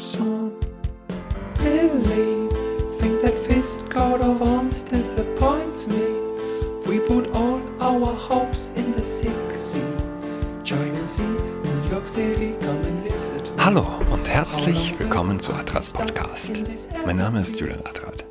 song. 0.00 0.52
Believe, 1.56 2.50
think 2.98 3.20
that 3.20 3.34
fist 3.34 3.80
coat 3.90 4.22
of 4.22 4.42
arms 4.42 4.82
disappoints 4.82 5.86
me. 5.86 6.00
We 6.86 7.00
put 7.00 7.28
all 7.34 7.60
our 7.80 8.14
hopes 8.14 8.72
in 8.76 8.92
the 8.92 9.04
sick 9.04 9.36
sea. 9.52 9.82
China 10.64 11.06
Sea, 11.06 11.22
New 11.22 11.90
York 11.90 12.08
City, 12.08 12.54
come 12.62 12.82
and 12.86 13.02
visit. 13.02 13.52
Hallo 13.58 13.86
und 14.10 14.26
herzlich 14.26 14.98
willkommen 14.98 15.38
zu 15.38 15.52
Atras 15.52 15.90
Podcast. 15.90 16.52
Mein 17.04 17.16
Name 17.16 17.42
ist 17.42 17.60
Julian 17.60 17.80
Atrat. 17.80 18.24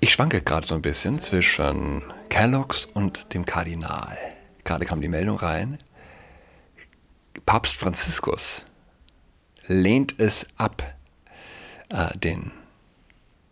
Ich 0.00 0.12
schwanke 0.12 0.42
gerade 0.42 0.66
so 0.66 0.74
ein 0.74 0.82
bisschen 0.82 1.20
zwischen 1.20 2.02
Kellogg's 2.28 2.86
und 2.86 3.32
dem 3.34 3.44
Kardinal. 3.44 4.18
Gerade 4.64 4.84
kam 4.84 5.00
die 5.00 5.08
Meldung 5.08 5.36
rein. 5.36 5.78
Papst 7.46 7.76
Franziskus 7.76 8.64
lehnt 9.66 10.20
es 10.20 10.46
ab, 10.56 10.94
äh, 11.90 12.16
den, 12.18 12.52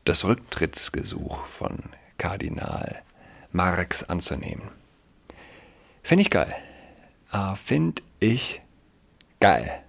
das 0.04 0.24
Rücktrittsgesuch 0.24 1.44
von 1.44 1.84
Kardinal 2.18 3.02
Marx 3.52 4.02
anzunehmen. 4.02 4.68
Finde 6.02 6.22
ich 6.22 6.30
geil. 6.30 6.54
Äh, 7.32 7.54
Finde 7.56 8.02
ich 8.20 8.60
geil. 9.40 9.82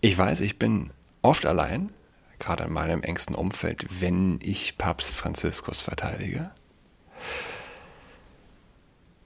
Ich 0.00 0.16
weiß, 0.16 0.40
ich 0.40 0.58
bin 0.58 0.90
oft 1.22 1.44
allein, 1.44 1.92
gerade 2.38 2.64
in 2.64 2.72
meinem 2.72 3.02
engsten 3.02 3.34
Umfeld, 3.34 3.84
wenn 4.00 4.38
ich 4.42 4.78
Papst 4.78 5.14
Franziskus 5.14 5.82
verteidige. 5.82 6.52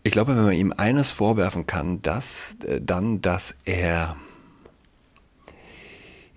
Ich 0.05 0.12
glaube, 0.12 0.34
wenn 0.37 0.45
man 0.45 0.52
ihm 0.52 0.73
eines 0.77 1.12
vorwerfen 1.12 1.66
kann, 1.66 2.02
dass 2.02 2.56
äh, 2.66 2.80
dann, 2.83 3.20
dass 3.20 3.55
er, 3.65 4.16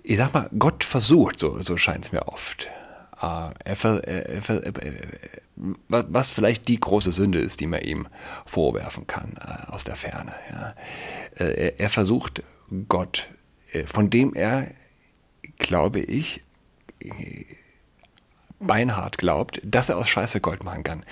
ich 0.03 0.17
sag 0.17 0.33
mal, 0.33 0.49
Gott 0.57 0.83
versucht, 0.83 1.39
so, 1.39 1.59
so 1.61 1.75
scheint 1.77 2.05
es 2.05 2.11
mir 2.11 2.27
oft. 2.27 2.69
Äh, 3.21 3.49
er, 3.63 3.75
ver- 3.75 4.03
er, 4.07 4.29
er, 4.29 4.41
ver- 4.41 4.65
äh, 4.65 4.93
was 5.87 6.05
was 6.09 6.31
vielleicht 6.31 6.67
die 6.67 6.79
große 6.79 7.11
Sünde 7.11 7.39
ist, 7.39 7.59
die 7.59 7.67
man 7.67 7.81
ihm 7.81 8.07
vorwerfen 8.45 9.07
kann 9.07 9.33
äh, 9.39 9.71
aus 9.71 9.83
der 9.83 9.95
Ferne. 9.95 10.33
Ja. 10.51 10.75
Äh, 11.37 11.53
er, 11.67 11.79
er 11.79 11.89
versucht 11.89 12.43
Gott, 12.87 13.29
äh, 13.71 13.85
von 13.87 14.09
dem 14.09 14.35
er, 14.35 14.67
glaube 15.57 16.01
ich, 16.01 16.41
äh, 16.99 17.45
beinhart 18.59 19.17
glaubt, 19.17 19.59
dass 19.63 19.89
er 19.89 19.97
aus 19.97 20.07
Scheiße 20.09 20.39
Gold 20.41 20.63
machen 20.63 20.83
kann. 20.83 21.03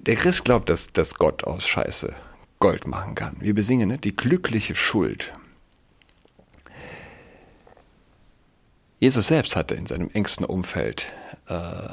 Der 0.00 0.16
Christ 0.16 0.44
glaubt, 0.44 0.68
dass, 0.68 0.92
dass 0.92 1.14
Gott 1.14 1.44
aus 1.44 1.66
Scheiße 1.66 2.14
Gold 2.58 2.86
machen 2.86 3.14
kann. 3.14 3.36
Wir 3.40 3.54
besingen 3.54 3.88
ne? 3.88 3.98
die 3.98 4.16
glückliche 4.16 4.74
Schuld. 4.74 5.34
Jesus 9.00 9.26
selbst 9.26 9.56
hatte 9.56 9.74
in 9.74 9.86
seinem 9.86 10.08
engsten 10.10 10.46
Umfeld 10.46 11.12
äh, 11.46 11.88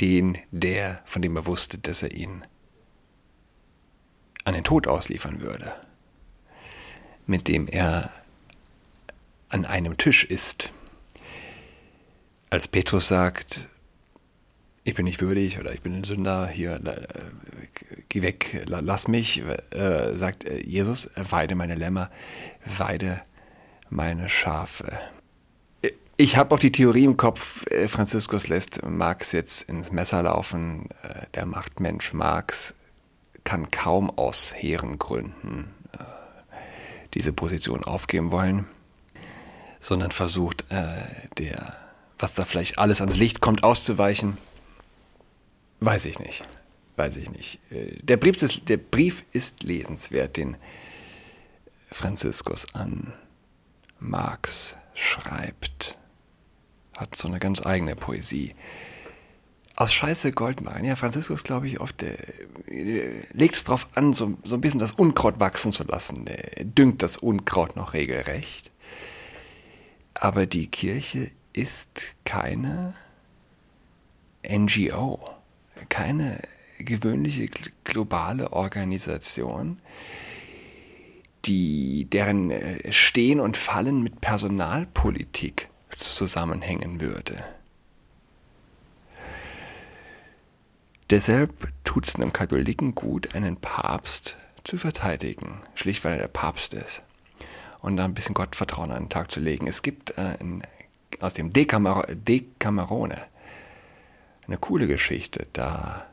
den, 0.00 0.38
der, 0.50 1.00
von 1.04 1.22
dem 1.22 1.36
er 1.36 1.46
wusste, 1.46 1.78
dass 1.78 2.02
er 2.02 2.12
ihn 2.12 2.42
an 4.44 4.54
den 4.54 4.64
Tod 4.64 4.88
ausliefern 4.88 5.40
würde, 5.40 5.72
mit 7.26 7.46
dem 7.46 7.68
er 7.68 8.10
an 9.48 9.64
einem 9.64 9.96
Tisch 9.96 10.24
isst. 10.24 10.70
Als 12.48 12.66
Petrus 12.66 13.06
sagt, 13.08 13.68
ich 14.84 14.94
bin 14.94 15.04
nicht 15.04 15.20
würdig 15.20 15.58
oder 15.58 15.72
ich 15.72 15.82
bin 15.82 15.94
ein 15.94 16.04
Sünder, 16.04 16.46
hier, 16.46 16.74
äh, 16.84 17.06
geh 18.08 18.22
weg, 18.22 18.64
la- 18.66 18.80
lass 18.80 19.08
mich, 19.08 19.42
äh, 19.72 20.14
sagt 20.14 20.44
äh, 20.44 20.60
Jesus, 20.64 21.10
weide 21.16 21.54
meine 21.54 21.74
Lämmer, 21.74 22.10
weide 22.64 23.20
meine 23.90 24.28
Schafe. 24.28 24.98
Ich 26.16 26.36
habe 26.36 26.54
auch 26.54 26.58
die 26.58 26.72
Theorie 26.72 27.04
im 27.04 27.16
Kopf, 27.16 27.66
äh, 27.70 27.88
Franziskus 27.88 28.48
lässt 28.48 28.82
Marx 28.86 29.32
jetzt 29.32 29.62
ins 29.68 29.90
Messer 29.92 30.22
laufen. 30.22 30.88
Äh, 31.02 31.26
Der 31.34 31.46
Machtmensch 31.46 32.12
Marx 32.12 32.74
kann 33.44 33.70
kaum 33.70 34.10
aus 34.10 34.52
hehren 34.54 34.98
Gründen 34.98 35.72
äh, 35.92 36.04
diese 37.14 37.32
Position 37.32 37.84
aufgeben 37.84 38.30
wollen, 38.30 38.66
sondern 39.78 40.10
versucht, 40.10 40.66
äh, 40.70 40.86
der, 41.38 41.74
was 42.18 42.34
da 42.34 42.44
vielleicht 42.44 42.78
alles 42.78 43.00
ans 43.00 43.16
Licht 43.16 43.40
kommt, 43.40 43.64
auszuweichen. 43.64 44.36
Weiß 45.80 46.04
ich 46.04 46.18
nicht. 46.18 46.42
Weiß 46.96 47.16
ich 47.16 47.30
nicht. 47.30 47.58
Äh, 47.72 47.96
Der 48.02 48.16
Brief 48.16 48.42
ist, 48.42 48.68
der 48.68 48.76
Brief 48.76 49.24
ist 49.32 49.62
lesenswert, 49.62 50.36
den 50.36 50.56
Franziskus 51.90 52.74
an 52.74 53.12
Marx 53.98 54.76
schreibt. 54.94 55.96
Hat 56.96 57.16
so 57.16 57.28
eine 57.28 57.38
ganz 57.38 57.64
eigene 57.64 57.96
Poesie. 57.96 58.54
Aus 59.76 59.92
Scheiße 59.94 60.32
Gold 60.32 60.60
machen. 60.60 60.84
Ja, 60.84 60.94
Franziskus, 60.94 61.42
glaube 61.42 61.66
ich, 61.66 61.80
oft 61.80 62.02
äh, 62.02 62.16
legt 63.32 63.54
es 63.54 63.64
darauf 63.64 63.88
an, 63.94 64.12
so, 64.12 64.36
so 64.44 64.56
ein 64.56 64.60
bisschen 64.60 64.80
das 64.80 64.92
Unkraut 64.92 65.40
wachsen 65.40 65.72
zu 65.72 65.84
lassen. 65.84 66.26
Er 66.26 66.64
düngt 66.64 67.02
das 67.02 67.16
Unkraut 67.16 67.76
noch 67.76 67.94
regelrecht. 67.94 68.70
Aber 70.12 70.44
die 70.44 70.66
Kirche 70.66 71.30
ist 71.54 72.04
keine 72.24 72.94
NGO, 74.46 75.30
keine 75.88 76.40
gewöhnliche 76.78 77.44
gl- 77.44 77.70
globale 77.84 78.52
Organisation, 78.52 79.78
die, 81.44 82.06
deren 82.10 82.50
äh, 82.50 82.92
Stehen 82.92 83.40
und 83.40 83.56
Fallen 83.56 84.02
mit 84.02 84.20
Personalpolitik 84.20 85.68
zusammenhängen 85.94 87.00
würde. 87.00 87.42
Deshalb 91.10 91.72
tut 91.84 92.06
es 92.06 92.14
einem 92.14 92.32
Katholiken 92.32 92.94
gut, 92.94 93.34
einen 93.34 93.56
Papst 93.56 94.36
zu 94.62 94.78
verteidigen, 94.78 95.60
schlicht 95.74 96.04
weil 96.04 96.12
er 96.12 96.18
der 96.18 96.28
Papst 96.28 96.74
ist. 96.74 97.02
Und 97.80 97.96
da 97.96 98.04
ein 98.04 98.14
bisschen 98.14 98.34
Gottvertrauen 98.34 98.92
an 98.92 99.04
den 99.04 99.08
Tag 99.08 99.30
zu 99.30 99.40
legen. 99.40 99.66
Es 99.66 99.82
gibt 99.82 100.16
äh, 100.18 100.34
in, 100.38 100.62
aus 101.20 101.34
dem 101.34 101.52
Decamer 101.52 102.04
Decamerone 102.08 103.16
eine 104.50 104.58
coole 104.58 104.88
Geschichte. 104.88 105.46
Da 105.52 106.06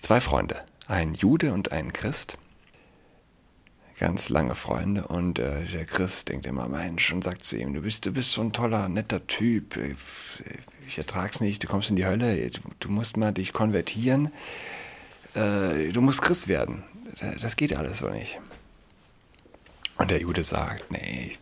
zwei 0.00 0.20
Freunde, 0.20 0.64
ein 0.86 1.14
Jude 1.14 1.52
und 1.52 1.72
ein 1.72 1.92
Christ, 1.92 2.38
ganz 3.98 4.28
lange 4.28 4.54
Freunde. 4.54 5.08
Und 5.08 5.40
äh, 5.40 5.64
der 5.64 5.84
Christ 5.84 6.28
denkt 6.28 6.46
immer, 6.46 6.68
Mensch, 6.68 7.12
und 7.12 7.24
sagt 7.24 7.44
zu 7.44 7.58
ihm, 7.58 7.74
du 7.74 7.82
bist, 7.82 8.06
du 8.06 8.12
bist 8.12 8.32
so 8.32 8.40
ein 8.40 8.52
toller, 8.52 8.88
netter 8.88 9.26
Typ, 9.26 9.76
ich, 10.86 10.96
ertrag's 10.96 11.40
nicht, 11.40 11.62
du 11.64 11.66
kommst 11.66 11.90
in 11.90 11.96
die 11.96 12.06
Hölle, 12.06 12.50
du, 12.50 12.60
du 12.78 12.88
musst 12.88 13.16
mal 13.16 13.32
dich 13.32 13.52
konvertieren, 13.52 14.30
äh, 15.34 15.88
du 15.92 16.00
musst 16.00 16.22
Christ 16.22 16.46
werden, 16.46 16.84
das 17.40 17.56
geht 17.56 17.74
alles 17.74 17.98
so 17.98 18.10
nicht. 18.10 18.40
Und 19.98 20.10
der 20.10 20.20
Jude 20.20 20.44
sagt, 20.44 20.90
nee, 20.90 21.30
ich, 21.30 21.40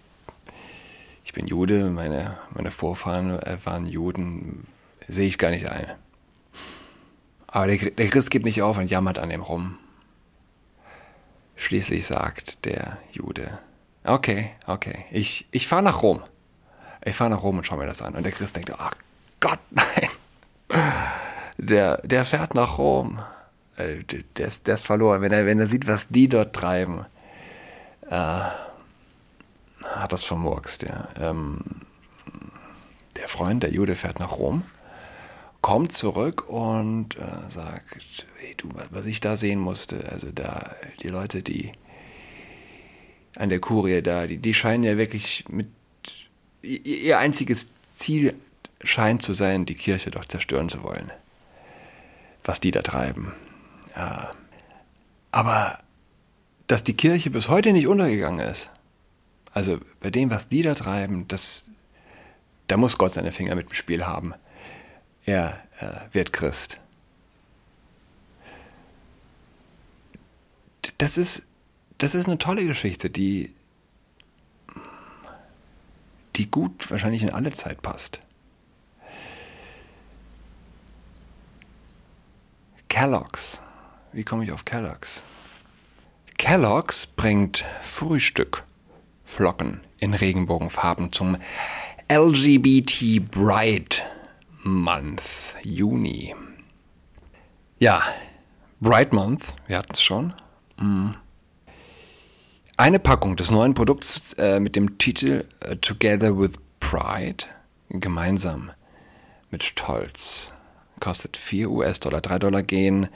ich 1.24 1.32
bin 1.34 1.46
Jude, 1.46 1.90
meine, 1.90 2.38
meine 2.54 2.70
Vorfahren 2.70 3.38
äh, 3.40 3.58
waren 3.64 3.86
Juden, 3.86 4.66
sehe 5.06 5.26
ich 5.26 5.36
gar 5.36 5.50
nicht 5.50 5.68
ein. 5.68 5.86
Aber 7.50 7.66
der, 7.66 7.90
der 7.90 8.08
Christ 8.08 8.30
geht 8.30 8.44
nicht 8.44 8.62
auf 8.62 8.78
und 8.78 8.90
jammert 8.90 9.18
an 9.18 9.30
ihm 9.30 9.42
rum. 9.42 9.78
Schließlich 11.56 12.06
sagt 12.06 12.64
der 12.64 12.98
Jude, 13.10 13.58
okay, 14.04 14.52
okay, 14.66 15.04
ich, 15.10 15.46
ich 15.50 15.68
fahre 15.68 15.82
nach 15.82 16.02
Rom. 16.02 16.22
Ich 17.04 17.14
fahre 17.16 17.30
nach 17.30 17.42
Rom 17.42 17.58
und 17.58 17.64
schaue 17.66 17.78
mir 17.78 17.86
das 17.86 18.02
an. 18.02 18.14
Und 18.14 18.22
der 18.22 18.32
Christ 18.32 18.56
denkt, 18.56 18.72
ach 18.78 18.94
Gott, 19.40 19.58
nein. 19.70 20.08
Der, 21.58 22.00
der 22.02 22.24
fährt 22.24 22.54
nach 22.54 22.78
Rom. 22.78 23.18
Äh, 23.76 23.98
Der 24.36 24.46
ist, 24.46 24.66
der 24.66 24.74
ist 24.74 24.86
verloren. 24.86 25.20
Wenn 25.20 25.32
er, 25.32 25.44
wenn 25.46 25.58
er 25.58 25.66
sieht, 25.66 25.86
was 25.86 26.08
die 26.08 26.28
dort 26.28 26.54
treiben, 26.54 27.04
äh, 28.08 28.14
hat 29.84 30.12
das 30.12 30.24
vermurkst. 30.24 30.82
Ja. 30.82 31.08
Ähm, 31.18 31.58
der 33.16 33.28
Freund, 33.28 33.62
der 33.62 33.72
Jude, 33.72 33.96
fährt 33.96 34.20
nach 34.20 34.38
Rom 34.38 34.62
kommt 35.60 35.92
zurück 35.92 36.48
und 36.48 37.16
äh, 37.16 37.48
sagt, 37.48 38.26
hey, 38.38 38.54
du, 38.56 38.68
was, 38.90 39.06
ich 39.06 39.20
da 39.20 39.36
sehen 39.36 39.58
musste, 39.58 40.10
also 40.10 40.30
da, 40.30 40.74
die 41.02 41.08
Leute, 41.08 41.42
die 41.42 41.72
an 43.36 43.48
der 43.48 43.60
Kurie 43.60 44.02
da, 44.02 44.26
die, 44.26 44.38
die 44.38 44.54
scheinen 44.54 44.84
ja 44.84 44.96
wirklich 44.96 45.44
mit, 45.48 45.68
ihr, 46.62 47.18
einziges 47.18 47.70
Ziel 47.90 48.34
scheint 48.82 49.22
zu 49.22 49.34
sein, 49.34 49.66
die 49.66 49.74
Kirche 49.74 50.10
doch 50.10 50.24
zerstören 50.24 50.68
zu 50.68 50.82
wollen. 50.82 51.10
Was 52.42 52.60
die 52.60 52.70
da 52.70 52.82
treiben. 52.82 53.32
Ja. 53.94 54.32
Aber 55.32 55.78
dass 56.66 56.84
die 56.84 56.94
Kirche 56.94 57.30
bis 57.30 57.48
heute 57.48 57.72
nicht 57.72 57.86
untergegangen 57.86 58.46
ist, 58.46 58.70
also 59.52 59.78
bei 60.00 60.10
dem, 60.10 60.30
was 60.30 60.48
die 60.48 60.62
da 60.62 60.74
treiben, 60.74 61.26
das, 61.28 61.70
da 62.68 62.76
muss 62.76 62.98
Gott 62.98 63.12
seine 63.12 63.32
Finger 63.32 63.54
mit 63.54 63.68
im 63.68 63.74
Spiel 63.74 64.06
haben. 64.06 64.34
Er 65.24 65.60
wird 66.12 66.32
Christ. 66.32 66.80
Das 70.98 71.16
ist, 71.16 71.44
das 71.98 72.14
ist 72.14 72.26
eine 72.26 72.38
tolle 72.38 72.64
Geschichte, 72.64 73.10
die 73.10 73.54
die 76.36 76.50
gut 76.50 76.90
wahrscheinlich 76.90 77.22
in 77.22 77.30
alle 77.30 77.52
Zeit 77.52 77.82
passt. 77.82 78.20
Kellogg's. 82.88 83.60
Wie 84.12 84.24
komme 84.24 84.44
ich 84.44 84.52
auf 84.52 84.64
Kellogg's? 84.64 85.22
Kellogg's 86.38 87.06
bringt 87.06 87.64
Frühstückflocken 87.82 89.80
in 89.98 90.14
Regenbogenfarben 90.14 91.12
zum 91.12 91.36
LGBT 92.08 93.30
Bright 93.30 94.02
Month, 94.62 95.56
Juni. 95.62 96.34
Ja, 97.78 98.02
Bright 98.80 99.12
Month, 99.12 99.54
wir 99.66 99.78
hatten 99.78 99.92
es 99.92 100.02
schon. 100.02 100.34
Mm. 100.76 101.10
Eine 102.76 102.98
Packung 102.98 103.36
des 103.36 103.50
neuen 103.50 103.72
Produkts 103.72 104.34
äh, 104.34 104.60
mit 104.60 104.76
dem 104.76 104.98
Titel 104.98 105.46
äh, 105.60 105.76
Together 105.76 106.38
with 106.38 106.52
Pride, 106.78 107.44
gemeinsam 107.88 108.70
mit 109.50 109.62
Stolz, 109.62 110.52
kostet 111.00 111.36
4 111.38 111.70
US-Dollar. 111.70 112.20
3 112.20 112.38
Dollar 112.38 112.62
gehen 112.62 113.08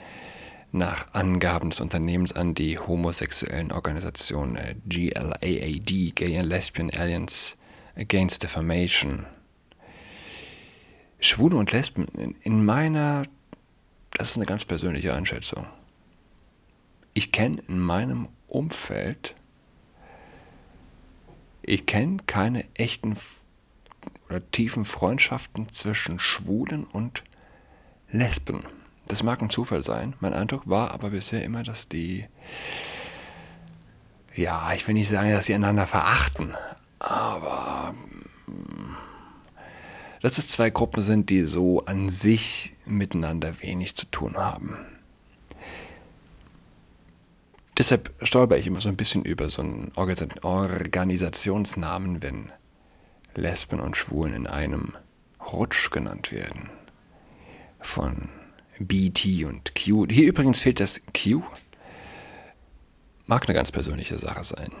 nach 0.71 1.13
Angaben 1.13 1.69
des 1.69 1.79
Unternehmens 1.79 2.33
an 2.33 2.55
die 2.55 2.79
homosexuellen 2.79 3.71
Organisation 3.71 4.55
äh, 4.55 4.75
GLAAD, 4.87 6.15
Gay 6.15 6.39
and 6.39 6.47
Lesbian 6.47 6.89
Alliance 6.89 7.55
Against 7.95 8.41
Defamation. 8.41 9.25
Schwule 11.19 11.55
und 11.55 11.71
Lesben, 11.71 12.07
in, 12.17 12.35
in 12.41 12.65
meiner, 12.65 13.23
das 14.11 14.31
ist 14.31 14.35
eine 14.37 14.45
ganz 14.45 14.65
persönliche 14.65 15.13
Einschätzung. 15.13 15.65
Ich 17.13 17.31
kenne 17.31 17.61
in 17.67 17.79
meinem 17.79 18.27
Umfeld, 18.47 19.35
ich 21.61 21.85
kenne 21.85 22.17
keine 22.27 22.65
echten 22.75 23.17
oder 24.29 24.51
tiefen 24.51 24.85
Freundschaften 24.85 25.71
zwischen 25.71 26.19
Schwulen 26.19 26.83
und 26.83 27.23
Lesben. 28.11 28.65
Das 29.07 29.23
mag 29.23 29.41
ein 29.41 29.49
Zufall 29.49 29.83
sein. 29.83 30.15
Mein 30.19 30.33
Eindruck 30.33 30.67
war 30.67 30.91
aber 30.91 31.11
bisher 31.11 31.43
immer, 31.43 31.63
dass 31.63 31.87
die, 31.87 32.25
ja, 34.35 34.73
ich 34.73 34.87
will 34.87 34.95
nicht 34.95 35.09
sagen, 35.09 35.31
dass 35.31 35.45
sie 35.45 35.53
einander 35.53 35.87
verachten, 35.87 36.55
aber 36.99 37.93
hm, 38.45 38.95
dass 40.25 40.37
es 40.39 40.49
zwei 40.49 40.71
Gruppen 40.71 41.03
sind, 41.03 41.29
die 41.29 41.43
so 41.43 41.85
an 41.85 42.09
sich 42.09 42.73
miteinander 42.87 43.61
wenig 43.61 43.95
zu 43.95 44.07
tun 44.07 44.37
haben. 44.37 44.75
Deshalb 47.77 48.11
stolper 48.23 48.57
ich 48.57 48.65
immer 48.65 48.81
so 48.81 48.89
ein 48.89 48.97
bisschen 48.97 49.23
über 49.23 49.51
so 49.51 49.61
einen 49.61 49.91
Organisationsnamen, 49.93 52.23
wenn 52.23 52.51
Lesben 53.35 53.79
und 53.79 53.97
Schwulen 53.97 54.33
in 54.33 54.47
einem 54.47 54.95
Rutsch 55.53 55.91
genannt 55.91 56.31
werden. 56.31 56.71
Von 57.79 58.29
BT 58.79 59.45
und 59.45 59.75
Q. 59.75 60.07
Hier 60.09 60.29
übrigens 60.29 60.61
fehlt 60.61 60.79
das 60.79 61.03
Q. 61.13 61.43
Mag 63.27 63.47
eine 63.47 63.53
ganz 63.53 63.71
persönliche 63.71 64.17
Sache 64.17 64.43
sein. 64.43 64.71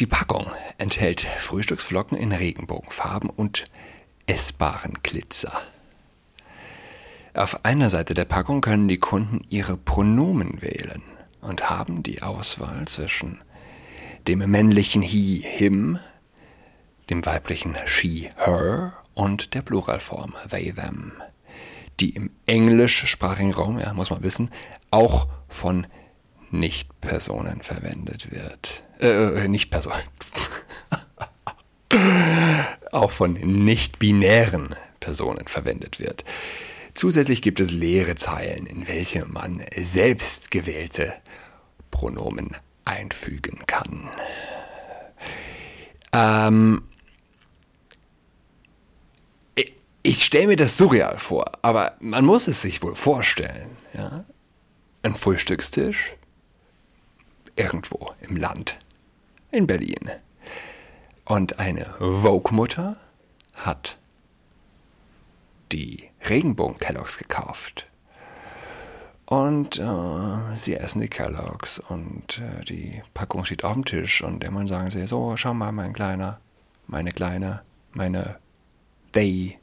Die 0.00 0.06
Packung 0.06 0.46
enthält 0.78 1.20
Frühstücksflocken 1.20 2.18
in 2.18 2.32
Regenbogenfarben 2.32 3.30
und 3.30 3.66
essbaren 4.26 4.94
Glitzer. 5.02 5.52
Auf 7.34 7.64
einer 7.64 7.90
Seite 7.90 8.14
der 8.14 8.24
Packung 8.24 8.60
können 8.60 8.88
die 8.88 8.98
Kunden 8.98 9.40
ihre 9.48 9.76
Pronomen 9.76 10.62
wählen 10.62 11.02
und 11.40 11.70
haben 11.70 12.02
die 12.02 12.22
Auswahl 12.22 12.86
zwischen 12.86 13.40
dem 14.26 14.38
männlichen 14.50 15.02
he, 15.02 15.38
him, 15.38 15.98
dem 17.10 17.24
weiblichen 17.26 17.76
she, 17.86 18.30
her 18.36 18.94
und 19.14 19.54
der 19.54 19.62
Pluralform 19.62 20.34
they, 20.50 20.72
them 20.72 21.12
die 22.00 22.10
im 22.10 22.30
englischsprachigen 22.46 23.52
Raum, 23.52 23.78
ja, 23.78 23.92
muss 23.94 24.10
man 24.10 24.22
wissen, 24.22 24.50
auch 24.90 25.28
von 25.48 25.86
Nicht-Personen 26.50 27.62
verwendet 27.62 28.30
wird. 28.30 28.84
Äh, 29.04 29.44
äh 29.44 29.48
Nicht-Personen. 29.48 30.02
auch 32.92 33.10
von 33.10 33.34
nicht-binären 33.34 34.74
Personen 35.00 35.46
verwendet 35.46 36.00
wird. 36.00 36.24
Zusätzlich 36.94 37.42
gibt 37.42 37.60
es 37.60 37.70
leere 37.70 38.14
Zeilen, 38.14 38.66
in 38.66 38.86
welche 38.88 39.26
man 39.26 39.62
selbst 39.76 40.50
gewählte 40.50 41.12
Pronomen 41.90 42.56
einfügen 42.84 43.64
kann. 43.66 44.08
Ähm, 46.12 46.82
ich 50.02 50.24
stelle 50.24 50.48
mir 50.48 50.56
das 50.56 50.76
surreal 50.76 51.18
vor, 51.18 51.44
aber 51.62 51.96
man 52.00 52.24
muss 52.24 52.46
es 52.46 52.62
sich 52.62 52.82
wohl 52.82 52.94
vorstellen. 52.94 53.76
Ja? 53.92 54.24
Ein 55.02 55.16
Frühstückstisch 55.16 56.14
irgendwo 57.56 58.12
im 58.20 58.36
Land, 58.36 58.78
in 59.54 59.66
Berlin. 59.66 60.10
Und 61.24 61.58
eine 61.58 61.86
Vogue-Mutter 61.98 62.98
hat 63.56 63.98
die 65.72 66.10
Regenbogen-Kelloggs 66.28 67.18
gekauft. 67.18 67.86
Und 69.26 69.78
äh, 69.78 70.56
sie 70.56 70.74
essen 70.74 71.00
die 71.00 71.08
Kelloggs 71.08 71.78
und 71.78 72.40
äh, 72.40 72.64
die 72.64 73.02
Packung 73.14 73.46
steht 73.46 73.64
auf 73.64 73.72
dem 73.72 73.86
Tisch 73.86 74.22
und 74.22 74.44
immer 74.44 74.66
sagen 74.68 74.90
sie, 74.90 75.06
so, 75.06 75.34
schau 75.36 75.54
mal, 75.54 75.72
mein 75.72 75.94
Kleiner, 75.94 76.40
meine 76.86 77.10
Kleine, 77.10 77.62
meine 77.92 78.36
They 79.12 79.58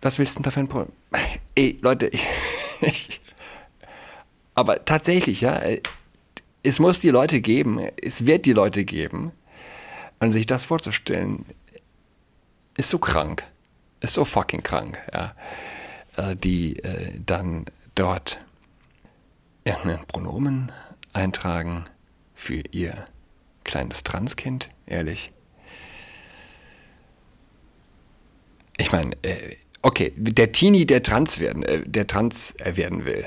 was 0.00 0.18
willst 0.18 0.36
du 0.36 0.38
denn 0.38 0.44
da 0.44 0.50
für 0.50 0.60
ein 0.60 0.68
Problem? 0.68 0.92
Ey, 1.54 1.78
Leute, 1.80 2.10
ich, 2.80 3.20
aber 4.54 4.84
tatsächlich, 4.84 5.40
ja, 5.40 5.60
es 6.68 6.78
muss 6.78 7.00
die 7.00 7.10
Leute 7.10 7.40
geben, 7.40 7.80
es 8.02 8.26
wird 8.26 8.44
die 8.44 8.52
Leute 8.52 8.84
geben. 8.84 9.32
Und 10.20 10.32
sich 10.32 10.46
das 10.46 10.64
vorzustellen, 10.64 11.46
ist 12.76 12.90
so 12.90 12.98
krank, 12.98 13.44
ist 14.00 14.14
so 14.14 14.24
fucking 14.24 14.62
krank, 14.62 14.98
ja, 15.14 15.34
äh, 16.16 16.36
die 16.36 16.78
äh, 16.80 17.12
dann 17.24 17.66
dort 17.94 18.38
irgendein 19.64 20.04
Pronomen 20.06 20.72
eintragen 21.12 21.84
für 22.34 22.62
ihr 22.72 23.06
kleines 23.64 24.02
Transkind, 24.02 24.70
ehrlich. 24.86 25.32
Ich 28.76 28.90
meine, 28.92 29.12
äh, 29.22 29.54
okay, 29.82 30.12
der 30.16 30.52
Teenie, 30.52 30.86
der 30.86 31.02
trans 31.02 31.38
werden, 31.38 31.62
äh, 31.62 31.82
der 31.86 32.06
trans 32.06 32.54
werden 32.64 33.06
will, 33.06 33.26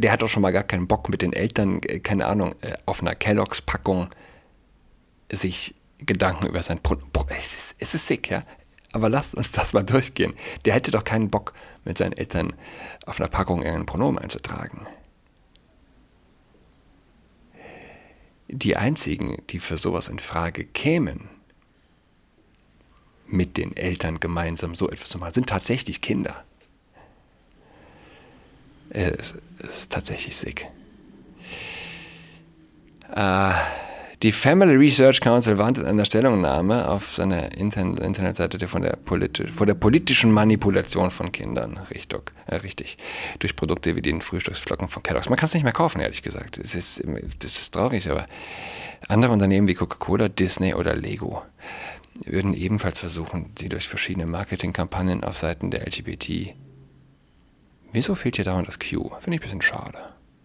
der 0.00 0.12
hat 0.12 0.22
doch 0.22 0.28
schon 0.28 0.42
mal 0.42 0.52
gar 0.52 0.62
keinen 0.64 0.88
Bock 0.88 1.08
mit 1.08 1.22
den 1.22 1.32
Eltern, 1.32 1.80
äh, 1.82 2.00
keine 2.00 2.26
Ahnung, 2.26 2.54
äh, 2.62 2.74
auf 2.86 3.00
einer 3.00 3.14
Kelloggs-Packung 3.14 4.10
sich 5.30 5.74
Gedanken 5.98 6.46
über 6.46 6.62
sein 6.62 6.82
Pro 6.82 6.96
es 7.28 7.54
ist, 7.54 7.76
es 7.78 7.94
ist 7.94 8.06
sick, 8.06 8.30
ja. 8.30 8.40
Aber 8.92 9.08
lasst 9.08 9.34
uns 9.36 9.52
das 9.52 9.72
mal 9.72 9.84
durchgehen. 9.84 10.34
Der 10.64 10.74
hätte 10.74 10.90
doch 10.90 11.04
keinen 11.04 11.30
Bock, 11.30 11.52
mit 11.84 11.98
seinen 11.98 12.12
Eltern 12.12 12.54
auf 13.06 13.20
einer 13.20 13.28
Packung 13.28 13.62
irgendein 13.62 13.86
Pronomen 13.86 14.18
einzutragen. 14.18 14.86
Die 18.48 18.76
einzigen, 18.76 19.42
die 19.50 19.60
für 19.60 19.76
sowas 19.76 20.08
in 20.08 20.18
Frage 20.18 20.64
kämen, 20.64 21.28
mit 23.26 23.56
den 23.56 23.76
Eltern 23.76 24.18
gemeinsam 24.18 24.74
so 24.74 24.88
etwas 24.90 25.10
zu 25.10 25.18
machen, 25.18 25.34
sind 25.34 25.48
tatsächlich 25.48 26.00
Kinder. 26.00 26.44
Es 28.90 29.34
ist 29.58 29.92
tatsächlich 29.92 30.36
sick. 30.36 30.66
Äh, 33.14 33.52
die 34.22 34.32
Family 34.32 34.74
Research 34.74 35.20
Council 35.22 35.56
warnt 35.56 35.78
in 35.78 35.86
einer 35.86 36.04
Stellungnahme 36.04 36.88
auf 36.88 37.14
seiner 37.14 37.56
internen 37.56 37.96
Internetseite 37.96 38.68
von 38.68 38.82
der, 38.82 38.98
vor 39.50 39.66
der 39.66 39.74
politischen 39.74 40.30
Manipulation 40.30 41.10
von 41.10 41.32
Kindern, 41.32 41.80
richtig, 41.90 42.32
äh, 42.46 42.56
richtig, 42.56 42.98
durch 43.38 43.56
Produkte 43.56 43.96
wie 43.96 44.02
den 44.02 44.20
Frühstücksflocken 44.20 44.88
von 44.88 45.02
Kellogg's. 45.02 45.30
Man 45.30 45.38
kann 45.38 45.46
es 45.46 45.54
nicht 45.54 45.62
mehr 45.62 45.72
kaufen, 45.72 46.00
ehrlich 46.00 46.22
gesagt. 46.22 46.58
Das 46.58 46.74
ist, 46.74 47.02
das 47.38 47.52
ist 47.52 47.72
traurig, 47.72 48.10
aber 48.10 48.26
andere 49.08 49.32
Unternehmen 49.32 49.68
wie 49.68 49.74
Coca-Cola, 49.74 50.28
Disney 50.28 50.74
oder 50.74 50.94
Lego 50.94 51.42
würden 52.26 52.52
ebenfalls 52.52 52.98
versuchen, 52.98 53.52
sie 53.58 53.70
durch 53.70 53.88
verschiedene 53.88 54.26
Marketingkampagnen 54.26 55.24
auf 55.24 55.38
Seiten 55.38 55.70
der 55.70 55.86
LGBT. 55.86 56.54
Wieso 57.92 58.14
fehlt 58.14 58.36
hier 58.36 58.44
dauernd 58.44 58.68
das 58.68 58.78
Q? 58.78 59.10
Finde 59.18 59.36
ich 59.36 59.40
ein 59.40 59.40
bisschen 59.40 59.62
schade, 59.62 59.98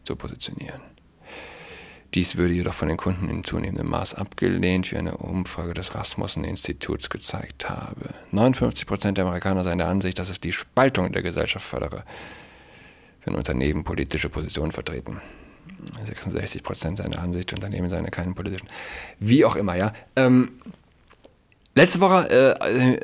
zu 0.03 0.15
positionieren. 0.15 0.81
Dies 2.15 2.37
würde 2.37 2.53
jedoch 2.53 2.73
von 2.73 2.87
den 2.87 2.97
Kunden 2.97 3.29
in 3.29 3.43
zunehmendem 3.43 3.89
Maß 3.89 4.15
abgelehnt, 4.15 4.91
wie 4.91 4.97
eine 4.97 5.17
Umfrage 5.17 5.73
des 5.73 5.95
Rasmussen-Instituts 5.95 7.09
gezeigt 7.09 7.69
habe. 7.69 8.09
59% 8.31 9.11
der 9.11 9.25
Amerikaner 9.25 9.63
seien 9.63 9.79
der 9.79 9.89
Ansicht, 9.89 10.17
dass 10.17 10.29
es 10.29 10.39
die 10.39 10.53
Spaltung 10.53 11.11
der 11.11 11.23
Gesellschaft 11.23 11.65
fördere, 11.65 12.05
wenn 13.25 13.35
Unternehmen 13.35 13.83
politische 13.83 14.29
Positionen 14.29 14.71
vertreten. 14.71 15.19
66 16.03 16.63
Prozent 16.63 16.99
seiner 16.99 17.19
Ansicht 17.19 17.51
Unternehmen 17.51 17.89
seine 17.89 18.09
keinen 18.09 18.33
politischen. 18.33 18.67
Wie 19.19 19.43
auch 19.43 19.57
immer, 19.57 19.75
ja. 19.75 19.91
Ähm, 20.15 20.53
letzte 21.75 21.99
Woche 21.99 22.29
äh, 22.29 22.99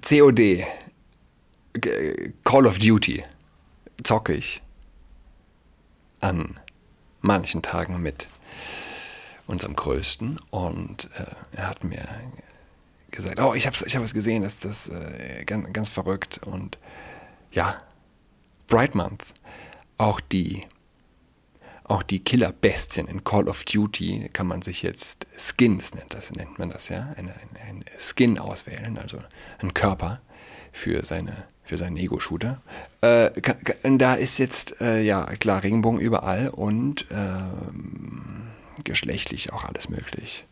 COD, 0.00 0.64
Call 2.44 2.66
of 2.66 2.78
Duty, 2.78 3.24
zocke 4.02 4.34
ich 4.34 4.62
an 6.20 6.58
manchen 7.20 7.62
Tagen 7.62 8.00
mit 8.00 8.28
unserem 9.46 9.74
Größten 9.74 10.38
und 10.50 11.10
äh, 11.16 11.56
er 11.56 11.68
hat 11.68 11.84
mir 11.84 12.06
gesagt, 13.10 13.40
oh, 13.40 13.54
ich 13.54 13.66
habe 13.66 13.76
ich 13.84 13.94
hab 13.96 14.02
was 14.02 14.14
gesehen, 14.14 14.42
das 14.42 14.54
ist 14.54 14.64
das 14.64 14.88
äh, 14.88 15.44
ganz, 15.44 15.72
ganz 15.72 15.88
verrückt 15.88 16.40
und 16.46 16.78
ja, 17.50 17.82
Bright 18.66 18.94
Month, 18.94 19.24
auch 19.98 20.20
die 20.20 20.66
auch 21.86 22.02
die 22.02 22.24
Killerbestien 22.24 23.08
in 23.08 23.24
Call 23.24 23.46
of 23.46 23.64
Duty 23.64 24.30
kann 24.32 24.46
man 24.46 24.62
sich 24.62 24.82
jetzt 24.82 25.26
Skins 25.36 25.94
nennt 25.94 26.14
das 26.14 26.30
nennt 26.30 26.58
man 26.58 26.70
das 26.70 26.88
ja, 26.88 27.12
ein, 27.16 27.28
ein, 27.28 27.50
ein 27.68 27.84
Skin 27.98 28.38
auswählen, 28.38 28.96
also 28.96 29.18
ein 29.58 29.74
Körper 29.74 30.22
für 30.72 31.04
seine 31.04 31.46
für 31.64 31.78
seinen 31.78 31.96
Ego-Shooter. 31.96 32.60
Äh, 33.00 33.30
da 33.98 34.14
ist 34.14 34.38
jetzt 34.38 34.80
äh, 34.80 35.02
ja 35.02 35.24
klar 35.24 35.62
Regenbogen 35.62 35.98
überall 35.98 36.48
und 36.48 37.10
äh, 37.10 38.82
geschlechtlich 38.84 39.52
auch 39.52 39.64
alles 39.64 39.88
möglich. 39.88 40.46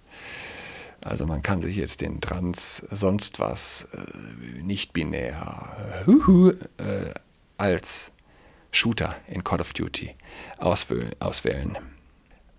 Also 1.02 1.26
man 1.26 1.42
kann 1.42 1.62
sich 1.62 1.76
jetzt 1.76 2.00
den 2.00 2.21
Trans 2.21 2.76
sonst 2.90 3.40
was 3.40 3.88
äh, 3.92 4.62
nicht 4.62 4.92
binär 4.92 6.04
äh, 6.07 7.14
als 7.59 8.12
Shooter 8.71 9.14
in 9.26 9.45
Call 9.45 9.61
of 9.61 9.73
Duty 9.73 10.14
auswählen. 10.59 11.76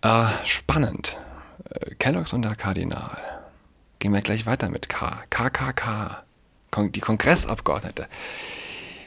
Äh, 0.01 0.25
spannend. 0.45 1.17
Kellogg's 1.97 2.33
und 2.33 2.43
der 2.43 2.55
Kardinal. 2.55 3.17
Gehen 3.99 4.13
wir 4.13 4.21
gleich 4.21 4.45
weiter 4.45 4.69
mit 4.69 4.89
K. 4.89 5.23
KKK. 5.29 6.23
Die 6.75 6.99
Kongressabgeordnete. 6.99 8.07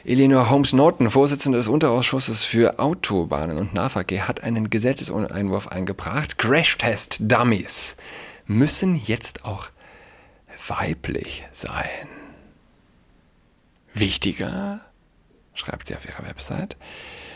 Eleanor 0.05 0.49
Holmes 0.49 0.71
Norton, 0.71 1.09
Vorsitzende 1.09 1.57
des 1.57 1.67
Unterausschusses 1.67 2.43
für 2.43 2.79
Autobahnen 2.79 3.57
und 3.57 3.73
Nahverkehr, 3.73 4.27
hat 4.27 4.41
einen 4.41 4.69
Gesetzeseinwurf 4.69 5.67
eingebracht. 5.67 6.37
Crash-Test-Dummies 6.37 7.97
müssen 8.45 8.95
jetzt 8.95 9.43
auch 9.43 9.69
weiblich 10.67 11.43
sein. 11.51 12.07
Wichtiger 13.93 14.79
schreibt 15.53 15.87
sie 15.87 15.95
auf 15.95 16.05
ihrer 16.05 16.25
Website, 16.25 16.77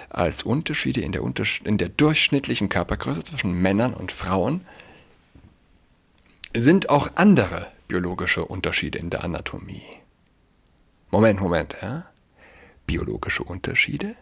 als 0.10 0.44
Unterschiede 0.44 1.02
in 1.02 1.12
der, 1.12 1.24
Unters 1.24 1.60
in 1.64 1.78
der 1.78 1.90
durchschnittlichen 1.90 2.70
Körpergröße 2.70 3.24
zwischen 3.24 3.54
Männern 3.54 3.94
und 3.94 4.12
Frauen 4.12 4.66
sind 6.54 6.90
auch 6.90 7.10
andere 7.16 7.68
biologische 7.88 8.46
Unterschiede 8.46 9.00
in 9.00 9.10
der 9.10 9.24
Anatomie. 9.24 9.84
Moment, 11.12 11.40
Moment, 11.40 11.76
ja? 11.82 12.06
Biologische 12.88 13.44
Unterschiede? 13.44 14.16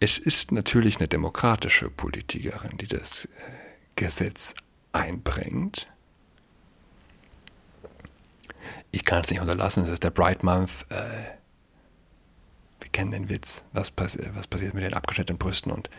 Es 0.00 0.18
ist 0.18 0.50
natürlich 0.50 0.98
eine 0.98 1.08
demokratische 1.08 1.90
Politikerin, 1.90 2.78
die 2.78 2.88
das 2.88 3.26
äh, 3.26 3.28
Gesetz 3.96 4.54
einbringt 4.92 5.88
ich 8.92 9.04
kann 9.04 9.22
es 9.22 9.30
nicht 9.30 9.40
unterlassen, 9.40 9.84
es 9.84 9.90
ist 9.90 10.02
der 10.02 10.10
Bright 10.10 10.42
Month. 10.42 10.86
Äh, 10.90 11.39
kennen 12.92 13.10
den 13.10 13.28
Witz, 13.28 13.64
was, 13.72 13.90
pass 13.90 14.18
was 14.34 14.46
passiert 14.46 14.74
mit 14.74 14.82
den 14.82 14.94
abgeschnittenen 14.94 15.38
Brüsten 15.38 15.72
und 15.72 15.90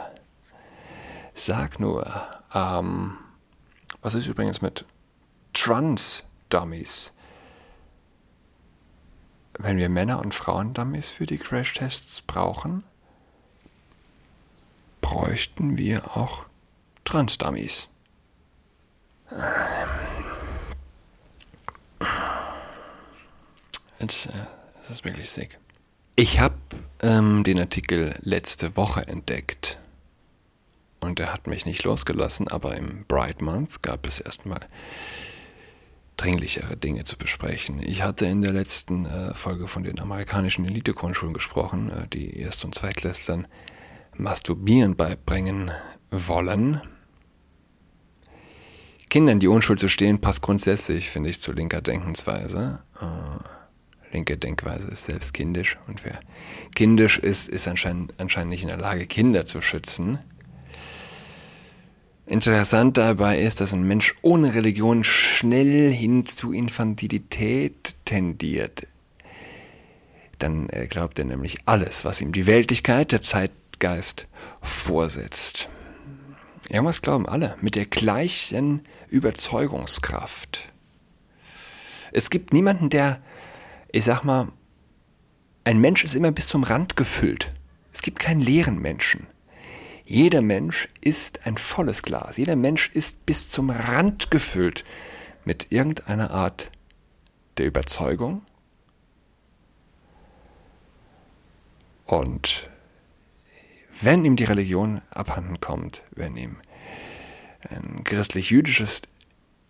sag 1.34 1.80
nur, 1.80 2.06
ähm, 2.52 3.16
was 4.02 4.14
ist 4.14 4.26
übrigens 4.26 4.60
mit 4.60 4.84
Trans-Dummies? 5.54 7.14
Wenn 9.58 9.78
wir 9.78 9.88
Männer- 9.88 10.20
und 10.20 10.34
Frauen-Dummies 10.34 11.08
für 11.08 11.26
die 11.26 11.38
Crash-Tests 11.38 12.22
brauchen, 12.22 12.84
bräuchten 15.00 15.78
wir 15.78 16.16
auch 16.16 16.44
Trans-Dummies. 17.04 17.88
Es, 23.98 24.26
äh, 24.26 24.30
es 24.82 24.90
ist 24.90 25.04
wirklich 25.04 25.30
sick. 25.30 25.58
Ich 26.16 26.40
habe 26.40 26.56
ähm, 27.02 27.44
den 27.44 27.60
Artikel 27.60 28.14
letzte 28.20 28.76
Woche 28.76 29.06
entdeckt 29.06 29.78
und 31.00 31.20
er 31.20 31.32
hat 31.32 31.46
mich 31.46 31.64
nicht 31.64 31.84
losgelassen, 31.84 32.48
aber 32.48 32.76
im 32.76 33.04
Bright 33.06 33.40
Month 33.40 33.82
gab 33.82 34.06
es 34.06 34.18
erstmal 34.18 34.60
dringlichere 36.16 36.76
Dinge 36.76 37.04
zu 37.04 37.16
besprechen. 37.16 37.80
Ich 37.80 38.02
hatte 38.02 38.26
in 38.26 38.42
der 38.42 38.52
letzten 38.52 39.06
äh, 39.06 39.34
Folge 39.34 39.68
von 39.68 39.84
den 39.84 40.00
amerikanischen 40.00 40.64
Elite-Grundschulen 40.64 41.34
gesprochen, 41.34 41.90
äh, 41.90 42.08
die 42.08 42.38
Erst- 42.38 42.64
und 42.64 42.74
Zweitklässlern 42.74 43.46
Masturbieren 44.16 44.96
beibringen 44.96 45.70
wollen. 46.10 46.82
Kindern 49.08 49.38
die 49.38 49.46
Unschuld 49.46 49.78
zu 49.78 49.88
stehen, 49.88 50.20
passt 50.20 50.42
grundsätzlich, 50.42 51.08
finde 51.08 51.30
ich, 51.30 51.40
zu 51.40 51.52
linker 51.52 51.80
Denkensweise. 51.80 52.82
Äh, 53.00 53.57
linke 54.12 54.36
Denkweise 54.36 54.88
ist 54.88 55.04
selbst 55.04 55.34
kindisch 55.34 55.78
und 55.86 56.04
wer 56.04 56.18
kindisch 56.74 57.18
ist, 57.18 57.48
ist 57.48 57.68
anscheinend, 57.68 58.14
anscheinend 58.18 58.50
nicht 58.50 58.62
in 58.62 58.68
der 58.68 58.78
Lage, 58.78 59.06
Kinder 59.06 59.46
zu 59.46 59.60
schützen. 59.60 60.18
Interessant 62.26 62.98
dabei 62.98 63.38
ist, 63.40 63.60
dass 63.60 63.72
ein 63.72 63.86
Mensch 63.86 64.14
ohne 64.20 64.54
Religion 64.54 65.02
schnell 65.02 65.90
hin 65.90 66.26
zu 66.26 66.52
Infantilität 66.52 67.96
tendiert. 68.04 68.86
Dann 70.38 70.68
glaubt 70.90 71.18
er 71.18 71.24
nämlich 71.24 71.58
alles, 71.64 72.04
was 72.04 72.20
ihm 72.20 72.32
die 72.32 72.46
Weltlichkeit, 72.46 73.12
der 73.12 73.22
Zeitgeist 73.22 74.26
vorsetzt. 74.60 75.68
Irgendwas 76.68 77.00
glauben 77.00 77.26
alle, 77.26 77.56
mit 77.62 77.76
der 77.76 77.86
gleichen 77.86 78.82
Überzeugungskraft. 79.08 80.70
Es 82.12 82.28
gibt 82.28 82.52
niemanden, 82.52 82.90
der 82.90 83.22
ich 83.90 84.04
sag 84.04 84.22
mal, 84.22 84.48
ein 85.64 85.80
Mensch 85.80 86.04
ist 86.04 86.14
immer 86.14 86.32
bis 86.32 86.48
zum 86.48 86.62
Rand 86.62 86.96
gefüllt. 86.96 87.52
Es 87.92 88.02
gibt 88.02 88.18
keinen 88.18 88.40
leeren 88.40 88.78
Menschen. 88.78 89.26
Jeder 90.04 90.40
Mensch 90.40 90.88
ist 91.00 91.46
ein 91.46 91.58
volles 91.58 92.02
Glas. 92.02 92.38
Jeder 92.38 92.56
Mensch 92.56 92.90
ist 92.94 93.26
bis 93.26 93.50
zum 93.50 93.68
Rand 93.70 94.30
gefüllt 94.30 94.84
mit 95.44 95.70
irgendeiner 95.70 96.30
Art 96.30 96.70
der 97.58 97.66
Überzeugung. 97.66 98.42
Und 102.06 102.70
wenn 104.00 104.24
ihm 104.24 104.36
die 104.36 104.44
Religion 104.44 105.02
abhanden 105.10 105.60
kommt, 105.60 106.04
wenn 106.14 106.36
ihm 106.36 106.56
ein 107.68 108.02
christlich-jüdisches 108.04 109.02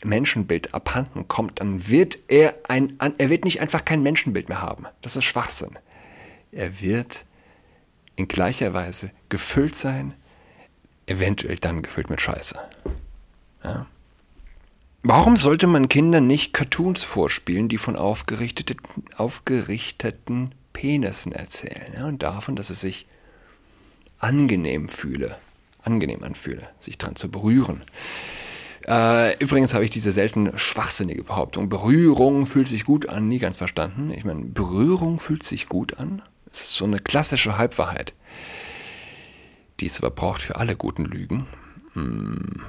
Menschenbild 0.05 0.75
abhanden 0.75 1.27
kommt, 1.29 1.61
dann 1.61 1.89
wird 1.89 2.19
er 2.29 2.55
ein, 2.69 2.99
er 2.99 3.31
wird 3.31 3.45
nicht 3.45 3.61
einfach 3.61 3.85
kein 3.85 4.03
Menschenbild 4.03 4.49
mehr 4.49 4.63
haben. 4.63 4.87
Das 5.03 5.17
ist 5.17 5.25
Schwachsinn. 5.25 5.79
Er 6.53 6.81
wird 6.81 7.25
in 8.17 8.29
gleicher 8.29 8.73
Weise 8.75 9.11
gefüllt 9.29 9.75
sein, 9.75 10.15
eventuell 11.07 11.57
dann 11.57 11.83
gefüllt 11.83 12.11
mit 12.11 12.21
Scheiße. 12.21 12.59
Ja? 13.65 13.87
Warum 15.03 15.37
sollte 15.37 15.67
man 15.67 15.89
Kindern 15.89 16.27
nicht 16.27 16.53
Cartoons 16.53 17.05
vorspielen, 17.05 17.69
die 17.69 17.79
von 17.79 17.97
aufgerichteten, 17.97 18.77
aufgerichteten 19.17 20.55
Penissen 20.73 21.33
erzählen 21.33 21.93
ja? 21.95 22.07
und 22.07 22.23
davon, 22.23 22.57
dass 22.57 22.71
es 22.71 22.81
sich 22.81 23.07
angenehm 24.19 24.89
fühle, 24.89 25.37
angenehm 25.83 26.23
anfühle, 26.25 26.69
sich 26.79 26.99
dran 26.99 27.17
zu 27.17 27.31
berühren? 27.31 27.81
Äh, 28.89 29.37
übrigens 29.37 29.75
habe 29.75 29.85
ich 29.85 29.91
diese 29.91 30.13
selten 30.13 30.57
schwachsinnige 30.57 31.23
Behauptung, 31.23 31.69
Berührung 31.69 32.47
fühlt 32.47 32.69
sich 32.69 32.85
gut 32.85 33.07
an, 33.07 33.29
nie 33.29 33.39
ganz 33.39 33.59
verstanden. 33.59 34.11
Ich 34.11 34.25
meine, 34.25 34.47
Berührung 34.47 35.19
fühlt 35.19 35.43
sich 35.43 35.69
gut 35.69 35.99
an? 35.99 36.23
Es 36.51 36.63
ist 36.63 36.77
so 36.77 36.87
eine 36.87 36.99
klassische 36.99 37.59
Halbwahrheit, 37.59 38.15
die 39.81 39.87
es 39.87 39.99
aber 39.99 40.11
braucht 40.11 40.41
für 40.41 40.57
alle 40.57 40.75
guten 40.75 41.05
Lügen. 41.05 41.47
Hm. 41.93 42.63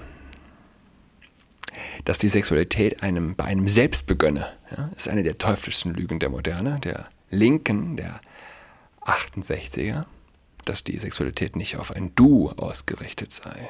Dass 2.03 2.19
die 2.19 2.27
Sexualität 2.27 3.01
einem, 3.01 3.35
bei 3.35 3.45
einem 3.45 3.69
selbst 3.69 4.05
begönne, 4.05 4.45
ja, 4.75 4.89
ist 4.97 5.07
eine 5.07 5.23
der 5.23 5.37
teuflischsten 5.37 5.93
Lügen 5.93 6.19
der 6.19 6.29
Moderne, 6.29 6.81
der 6.81 7.05
Linken, 7.29 7.95
der 7.95 8.19
68er, 9.05 10.03
dass 10.65 10.83
die 10.83 10.97
Sexualität 10.97 11.55
nicht 11.55 11.77
auf 11.77 11.95
ein 11.95 12.13
Du 12.15 12.49
ausgerichtet 12.49 13.31
sei 13.31 13.69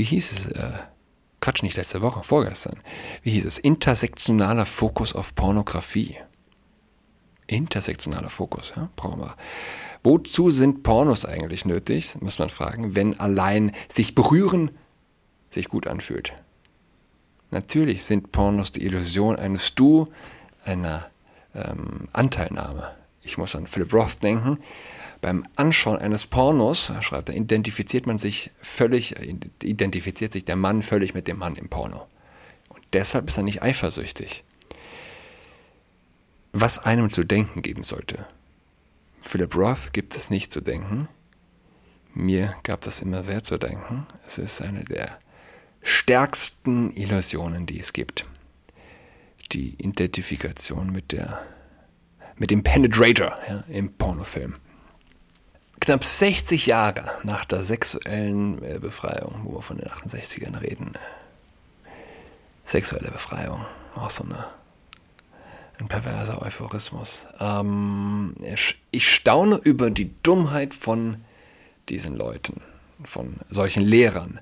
wie 0.00 0.04
hieß 0.04 0.32
es? 0.32 0.46
Äh, 0.46 0.72
Quatsch, 1.40 1.62
nicht 1.62 1.76
letzte 1.76 2.00
Woche, 2.00 2.22
vorgestern. 2.22 2.80
Wie 3.22 3.32
hieß 3.32 3.44
es? 3.44 3.58
Intersektionaler 3.58 4.64
Fokus 4.64 5.14
auf 5.14 5.34
Pornografie. 5.34 6.16
Intersektionaler 7.46 8.30
Fokus, 8.30 8.72
ja, 8.76 8.88
brauchen 8.96 9.20
wir. 9.20 9.36
Wozu 10.02 10.50
sind 10.50 10.82
Pornos 10.84 11.26
eigentlich 11.26 11.66
nötig, 11.66 12.14
muss 12.20 12.38
man 12.38 12.48
fragen, 12.48 12.94
wenn 12.94 13.20
allein 13.20 13.72
sich 13.90 14.14
berühren 14.14 14.70
sich 15.50 15.68
gut 15.68 15.86
anfühlt? 15.86 16.32
Natürlich 17.50 18.04
sind 18.04 18.32
Pornos 18.32 18.72
die 18.72 18.86
Illusion 18.86 19.36
eines 19.36 19.74
Du, 19.74 20.06
einer 20.64 21.10
ähm, 21.54 22.08
Anteilnahme. 22.14 22.96
Ich 23.22 23.38
muss 23.38 23.54
an 23.54 23.66
Philip 23.66 23.92
Roth 23.92 24.22
denken, 24.22 24.58
beim 25.20 25.44
Anschauen 25.56 25.98
eines 25.98 26.26
Pornos, 26.26 26.92
schreibt 27.00 27.28
er, 27.28 27.36
identifiziert 27.36 28.06
man 28.06 28.18
sich 28.18 28.50
völlig, 28.62 29.16
identifiziert 29.62 30.32
sich 30.32 30.44
der 30.44 30.56
Mann 30.56 30.82
völlig 30.82 31.12
mit 31.12 31.28
dem 31.28 31.38
Mann 31.38 31.56
im 31.56 31.68
Porno. 31.68 32.06
Und 32.70 32.82
deshalb 32.92 33.28
ist 33.28 33.36
er 33.36 33.42
nicht 33.42 33.62
eifersüchtig. 33.62 34.44
Was 36.52 36.78
einem 36.78 37.10
zu 37.10 37.24
denken 37.24 37.62
geben 37.62 37.84
sollte. 37.84 38.26
Philip 39.20 39.54
Roth 39.54 39.92
gibt 39.92 40.16
es 40.16 40.30
nicht 40.30 40.50
zu 40.50 40.60
denken. 40.60 41.08
Mir 42.14 42.56
gab 42.62 42.80
das 42.80 43.02
immer 43.02 43.22
sehr 43.22 43.42
zu 43.42 43.58
denken. 43.58 44.06
Es 44.26 44.38
ist 44.38 44.62
eine 44.62 44.82
der 44.84 45.18
stärksten 45.82 46.90
Illusionen, 46.96 47.66
die 47.66 47.78
es 47.78 47.92
gibt. 47.92 48.24
Die 49.52 49.74
Identifikation 49.82 50.90
mit 50.90 51.12
der 51.12 51.40
mit 52.40 52.50
dem 52.50 52.64
Penetrator 52.64 53.38
ja, 53.48 53.62
im 53.68 53.92
Pornofilm. 53.92 54.54
Knapp 55.78 56.04
60 56.04 56.66
Jahre 56.66 57.04
nach 57.22 57.44
der 57.44 57.62
sexuellen 57.62 58.62
äh, 58.64 58.78
Befreiung, 58.78 59.42
wo 59.44 59.58
wir 59.58 59.62
von 59.62 59.76
den 59.76 59.88
68ern 59.88 60.60
reden. 60.60 60.92
Sexuelle 62.64 63.10
Befreiung, 63.10 63.64
auch 63.94 64.10
so 64.10 64.24
eine, 64.24 64.44
ein 65.78 65.88
perverser 65.88 66.42
Euphorismus. 66.42 67.26
Ähm, 67.40 68.34
ich 68.90 69.14
staune 69.14 69.56
über 69.62 69.90
die 69.90 70.10
Dummheit 70.22 70.74
von 70.74 71.22
diesen 71.88 72.16
Leuten, 72.16 72.62
von 73.04 73.36
solchen 73.50 73.82
Lehrern. 73.82 74.40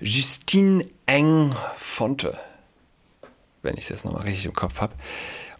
Justine 0.00 0.84
Eng 1.06 1.54
Fonte, 1.76 2.36
wenn 3.62 3.76
ich 3.76 3.86
das 3.86 4.04
nochmal 4.04 4.22
richtig 4.22 4.46
im 4.46 4.54
Kopf 4.54 4.80
habe. 4.80 4.94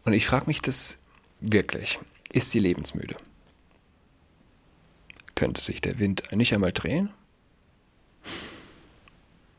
Und 0.04 0.12
ich 0.12 0.26
frage 0.26 0.46
mich 0.46 0.62
das 0.62 0.97
wirklich. 1.40 1.98
Ist 2.30 2.50
sie 2.50 2.58
lebensmüde? 2.58 3.16
Könnte 5.34 5.60
sich 5.60 5.80
der 5.80 5.98
Wind 5.98 6.32
nicht 6.32 6.52
einmal 6.52 6.72
drehen? 6.72 7.10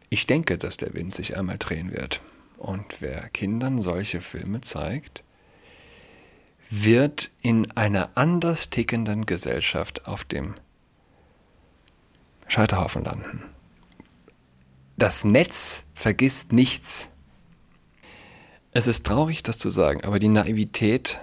Ich 0.10 0.28
denke, 0.28 0.58
dass 0.58 0.78
der 0.78 0.94
Wind 0.94 1.16
sich 1.16 1.38
einmal 1.38 1.58
drehen 1.58 1.94
wird. 1.94 2.22
Und 2.58 3.02
wer 3.02 3.30
Kindern 3.30 3.82
solche 3.82 4.22
Filme 4.22 4.62
zeigt, 4.62 5.24
wird 6.70 7.32
in 7.42 7.72
einer 7.72 8.12
anders 8.16 8.70
tickenden 8.70 9.26
Gesellschaft 9.26 10.08
auf 10.08 10.24
dem 10.24 10.56
Scheiterhaufen 12.48 13.04
landen. 13.04 13.44
Das 14.98 15.24
Netz 15.24 15.84
vergisst 15.94 16.52
nichts. 16.52 17.10
Es 18.74 18.88
ist 18.88 19.06
traurig, 19.06 19.44
das 19.44 19.58
zu 19.58 19.70
sagen, 19.70 20.04
aber 20.04 20.20
die 20.20 20.28
Naivität 20.28 21.20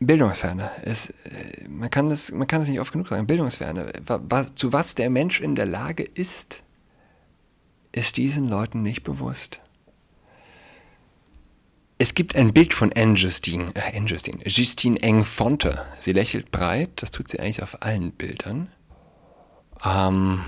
Bildungsferne. 0.00 0.70
Es, 0.82 1.10
äh, 1.10 1.68
man, 1.68 1.90
kann 1.90 2.10
es, 2.10 2.32
man 2.32 2.46
kann 2.46 2.62
es 2.62 2.68
nicht 2.68 2.80
oft 2.80 2.92
genug 2.92 3.08
sagen. 3.08 3.26
Bildungsferne. 3.26 3.92
Zu 4.54 4.72
was 4.72 4.94
der 4.94 5.10
Mensch 5.10 5.40
in 5.40 5.54
der 5.54 5.66
Lage 5.66 6.02
ist, 6.02 6.62
ist 7.92 8.16
diesen 8.16 8.48
Leuten 8.48 8.82
nicht 8.82 9.02
bewusst. 9.02 9.60
Es 11.98 12.14
gibt 12.14 12.34
ein 12.34 12.52
Bild 12.52 12.74
von 12.74 12.92
Anne 12.96 13.14
Justine, 13.14 13.70
äh, 13.74 13.96
Anne 13.96 14.06
Justine, 14.06 14.42
Justine 14.44 15.00
Eng 15.02 15.22
Fonte. 15.22 15.84
Sie 16.00 16.12
lächelt 16.12 16.50
breit, 16.50 16.90
das 16.96 17.12
tut 17.12 17.28
sie 17.28 17.38
eigentlich 17.38 17.62
auf 17.62 17.82
allen 17.82 18.10
Bildern. 18.10 18.72
Ähm, 19.84 20.42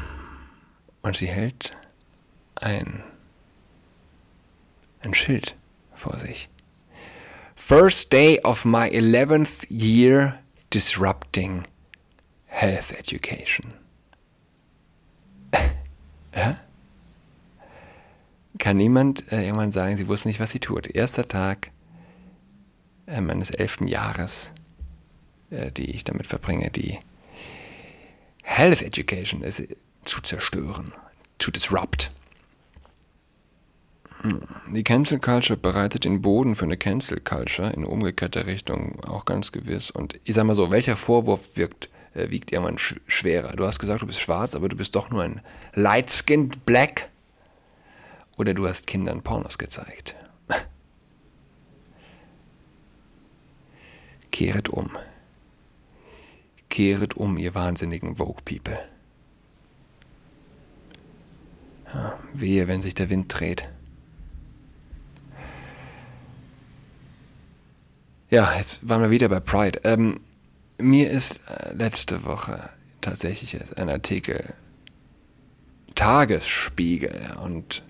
und 1.03 1.17
sie 1.17 1.29
hält 1.29 1.77
ein, 2.57 3.05
ein 5.01 5.15
Schild 5.15 5.55
vor 5.95 6.19
sich. 6.19 6.49
First 7.67 8.13
day 8.13 8.39
of 8.41 8.67
my 8.67 8.91
11th 8.91 9.65
year 9.71 10.39
disrupting 10.69 11.65
health 12.45 12.93
education. 12.93 13.73
ja? 16.37 16.59
Kann 18.59 18.77
niemand 18.77 19.33
äh, 19.33 19.47
irgendwann 19.47 19.73
sagen, 19.73 19.97
sie 19.97 20.09
wusste 20.09 20.29
nicht, 20.29 20.41
was 20.41 20.51
sie 20.51 20.61
tut. 20.61 20.89
Erster 20.89 21.27
Tag 21.27 21.71
äh, 23.07 23.23
meines 23.23 23.49
elften 23.49 23.89
Jahres, 23.89 24.53
äh, 25.49 25.73
die 25.73 25.91
ich 25.93 26.05
damit 26.05 26.27
verbringe, 26.27 26.71
die 26.71 26.99
Health 28.43 28.83
Education 28.83 29.41
ist, 29.41 29.63
zu 30.05 30.21
zerstören, 30.21 30.93
zu 31.39 31.51
disrupt. 31.51 32.11
Die 34.69 34.85
Cancel 34.85 35.19
Culture 35.19 35.59
bereitet 35.59 36.05
den 36.05 36.23
Boden 36.23 36.57
für 36.57 36.65
eine 36.65 36.79
Cancel 36.79 37.21
Culture 37.21 37.71
in 37.71 37.85
umgekehrter 37.85 38.47
Richtung 38.47 39.05
auch 39.05 39.27
ganz 39.27 39.53
gewiss. 39.53 39.91
Und 39.91 40.19
ich 40.25 40.35
sag 40.35 40.45
mal 40.45 40.55
so, 40.55 40.71
welcher 40.71 40.97
Vorwurf 40.97 41.59
wirkt, 41.59 41.91
äh, 42.15 42.31
wiegt 42.31 42.51
irgendwann 42.51 42.79
sch 42.79 42.97
schwerer? 43.07 43.55
Du 43.55 43.67
hast 43.67 43.79
gesagt, 43.79 44.01
du 44.01 44.07
bist 44.07 44.21
schwarz, 44.21 44.55
aber 44.55 44.71
du 44.71 44.77
bist 44.77 44.95
doch 44.95 45.11
nur 45.11 45.23
ein 45.23 45.43
light-skinned 45.75 46.65
Black. 46.65 47.11
Oder 48.39 48.55
du 48.55 48.67
hast 48.67 48.87
Kindern 48.87 49.21
Pornos 49.23 49.59
gezeigt. 49.59 50.17
Kehret 54.33 54.71
um. 54.71 54.91
Kehret 56.71 57.15
um, 57.15 57.37
ihr 57.37 57.55
wahnsinnigen 57.55 58.17
Vogue-People. 58.17 58.79
Ja, 61.93 62.19
wehe, 62.33 62.67
wenn 62.69 62.81
sich 62.81 62.95
der 62.95 63.11
Wind 63.11 63.27
dreht. 63.29 63.69
Ja, 68.35 68.53
jetzt 68.59 68.81
waren 68.89 69.01
wir 69.01 69.11
wieder 69.13 69.29
bei 69.29 69.39
Pride. 69.39 69.83
Ähm, 69.85 70.19
mir 70.79 71.09
ist 71.09 71.39
äh, 71.49 71.73
letzte 71.73 72.25
Woche 72.25 72.69
tatsächlich 73.01 73.57
ein 73.77 73.89
Artikel 73.89 74.53
Tagesspiegel 75.95 77.15
und 77.45 77.85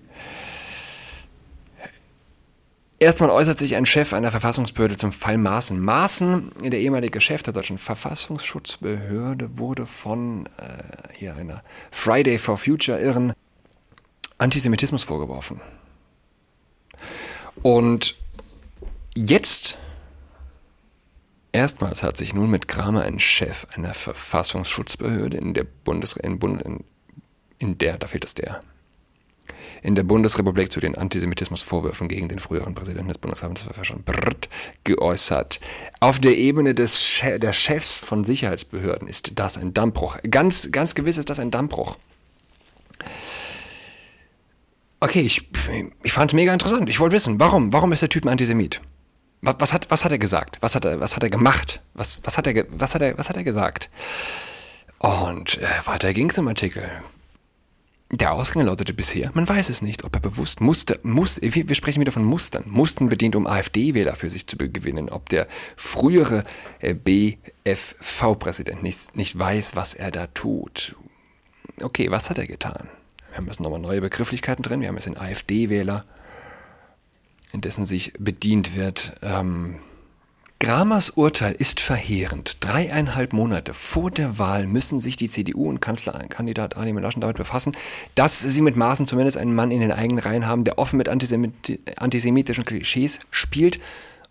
Erstmal 2.99 3.31
äußert 3.31 3.57
sich 3.57 3.75
ein 3.75 3.87
Chef 3.87 4.13
einer 4.13 4.29
Verfassungsbehörde 4.29 4.97
zum 4.97 5.11
Fall 5.11 5.39
Maaßen. 5.39 5.79
Maaßen, 5.79 6.51
der 6.61 6.79
ehemalige 6.79 7.21
Chef 7.21 7.41
der 7.41 7.53
deutschen 7.53 7.79
Verfassungsschutzbehörde, 7.79 9.57
wurde 9.57 9.87
von 9.87 10.45
äh, 10.59 11.11
hier 11.13 11.35
einer 11.37 11.63
Friday 11.89 12.37
for 12.37 12.59
Future 12.59 12.99
Irren 13.01 13.33
Antisemitismus 14.37 15.03
vorgeworfen. 15.03 15.59
Und 17.63 18.15
jetzt 19.15 19.79
Erstmals 21.55 22.03
hat 22.03 22.17
sich 22.17 22.33
nun 22.33 22.51
mit 22.51 22.67
Kramer 22.67 23.03
ein 23.03 23.17
Chef 23.17 23.65
einer 23.77 23.93
Verfassungsschutzbehörde 23.93 25.37
in 25.37 25.53
der 25.53 25.63
Bundes 25.63 26.17
in, 26.17 26.37
Bund, 26.37 26.61
in, 27.59 27.77
der, 27.77 27.97
da 27.97 28.07
fehlt 28.07 28.25
es 28.25 28.33
der, 28.33 28.59
in 29.81 29.95
der 29.95 30.03
Bundesrepublik 30.03 30.69
zu 30.69 30.81
den 30.81 30.95
Antisemitismusvorwürfen 30.95 32.09
gegen 32.09 32.27
den 32.27 32.39
früheren 32.39 32.75
Präsidenten 32.75 33.07
des 33.07 33.19
Bundesverbandes 33.19 33.69
geäußert. 34.83 35.61
Auf 36.01 36.19
der 36.19 36.37
Ebene 36.37 36.75
des 36.75 36.99
che 36.99 37.39
der 37.39 37.53
Chefs 37.53 37.99
von 37.99 38.25
Sicherheitsbehörden 38.25 39.07
ist 39.07 39.39
das 39.39 39.57
ein 39.57 39.73
Dammbruch. 39.73 40.17
Ganz, 40.29 40.73
ganz 40.73 40.93
gewiss 40.93 41.17
ist 41.17 41.29
das 41.29 41.39
ein 41.39 41.51
Dammbruch. 41.51 41.95
Okay, 44.99 45.21
ich, 45.21 45.47
ich 46.03 46.11
fand 46.11 46.31
es 46.31 46.35
mega 46.35 46.51
interessant. 46.51 46.89
Ich 46.89 46.99
wollte 46.99 47.15
wissen, 47.15 47.39
warum? 47.39 47.71
Warum 47.71 47.93
ist 47.93 48.01
der 48.01 48.09
Typ 48.09 48.25
ein 48.25 48.29
Antisemit? 48.29 48.81
Was, 49.45 49.55
was, 49.59 49.73
hat, 49.73 49.91
was 49.91 50.03
hat 50.03 50.11
er 50.11 50.17
gesagt? 50.17 50.57
Was 50.61 50.73
hat 50.73 50.85
er, 50.85 50.99
was 50.99 51.15
hat 51.15 51.23
er 51.23 51.29
gemacht? 51.29 51.81
Was, 51.93 52.19
was, 52.23 52.37
hat 52.37 52.47
er, 52.47 52.65
was, 52.71 52.95
hat 52.95 53.01
er, 53.03 53.17
was 53.17 53.29
hat 53.29 53.37
er 53.37 53.43
gesagt? 53.43 53.91
Und 54.97 55.59
äh, 55.59 55.67
weiter 55.85 56.13
ging 56.13 56.31
es 56.31 56.37
im 56.39 56.47
Artikel. 56.47 56.89
Der 58.11 58.33
Ausgang 58.33 58.65
lautete 58.65 58.93
bisher, 58.93 59.31
man 59.33 59.47
weiß 59.47 59.69
es 59.69 59.81
nicht, 59.81 60.03
ob 60.03 60.15
er 60.15 60.19
bewusst 60.19 60.61
Muster, 60.61 60.97
muss, 61.03 61.41
wir, 61.41 61.67
wir 61.67 61.75
sprechen 61.75 61.99
wieder 62.01 62.11
von 62.11 62.23
Mustern, 62.23 62.63
Mustern 62.67 63.09
bedient, 63.09 63.35
um 63.35 63.45
AfD-Wähler 63.45 64.15
für 64.15 64.29
sich 64.29 64.47
zu 64.47 64.57
gewinnen, 64.57 65.09
ob 65.09 65.29
der 65.29 65.47
frühere 65.75 66.43
äh, 66.79 66.93
BFV-Präsident 66.95 68.83
nicht, 68.83 69.15
nicht 69.15 69.37
weiß, 69.37 69.75
was 69.75 69.93
er 69.93 70.11
da 70.11 70.27
tut. 70.27 70.95
Okay, 71.81 72.09
was 72.09 72.29
hat 72.29 72.37
er 72.37 72.47
getan? 72.47 72.89
Wir 73.29 73.37
haben 73.37 73.47
jetzt 73.47 73.59
nochmal 73.59 73.79
neue 73.79 74.01
Begrifflichkeiten 74.01 74.63
drin, 74.63 74.81
wir 74.81 74.87
haben 74.87 74.95
jetzt 74.95 75.07
den 75.07 75.17
AfD-Wähler, 75.17 76.05
in 77.55 77.61
dessen 77.61 77.85
sich 77.85 78.13
bedient 78.19 78.75
wird. 78.75 79.13
Ähm, 79.23 79.77
Gramers 80.59 81.09
Urteil 81.09 81.53
ist 81.53 81.81
verheerend. 81.81 82.57
Dreieinhalb 82.61 83.33
Monate 83.33 83.73
vor 83.73 84.09
der 84.09 84.39
Wahl 84.39 84.67
müssen 84.67 84.99
sich 84.99 85.17
die 85.17 85.29
CDU 85.29 85.67
und 85.67 85.81
Kanzlerkandidat 85.81 86.77
Armin 86.77 86.97
Laschet 86.97 87.21
damit 87.21 87.35
befassen, 87.35 87.75
dass 88.15 88.39
sie 88.39 88.61
mit 88.61 88.77
Maßen 88.77 89.05
zumindest 89.05 89.37
einen 89.37 89.53
Mann 89.53 89.71
in 89.71 89.81
den 89.81 89.91
eigenen 89.91 90.19
Reihen 90.19 90.47
haben, 90.47 90.63
der 90.63 90.79
offen 90.79 90.97
mit 90.97 91.09
antisemitischen 91.09 92.65
Klischees 92.65 93.19
spielt, 93.31 93.79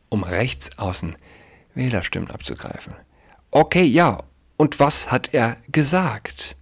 um 0.09 0.23
rechtsaußen 0.23 1.15
Wählerstimmen 1.75 2.31
abzugreifen. 2.31 2.95
Okay, 3.51 3.85
ja. 3.85 4.19
Und 4.57 4.81
was 4.81 5.11
hat 5.11 5.35
er 5.35 5.59
gesagt? 5.71 6.57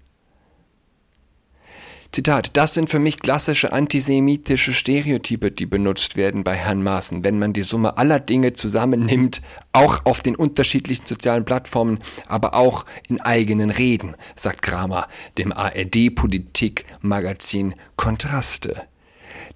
Zitat, 2.15 2.59
das 2.59 2.75
sind 2.75 2.91
für 2.91 2.99
mich 2.99 3.21
klassische 3.21 3.73
antisemitische 3.73 4.75
Stereotype, 4.75 5.51
die 5.51 5.65
benutzt 5.65 6.15
werden 6.15 6.45
bei 6.45 6.55
Herrn 6.55 6.83
Maaßen, 6.83 7.25
wenn 7.25 7.39
man 7.39 7.55
die 7.55 7.63
Summe 7.63 7.97
aller 7.97 8.21
Dinge 8.21 8.53
zusammennimmt, 8.53 9.41
auch 9.73 10.05
auf 10.05 10.21
den 10.21 10.37
unterschiedlichen 10.37 11.07
sozialen 11.07 11.47
Plattformen, 11.47 12.01
aber 12.29 12.53
auch 12.53 12.85
in 13.09 13.23
eigenen 13.23 13.71
Reden, 13.71 14.15
sagt 14.37 14.61
Kramer 14.61 15.09
dem 15.39 15.55
ARD-Politik-Magazin 15.55 17.77
Kontraste. 17.97 18.83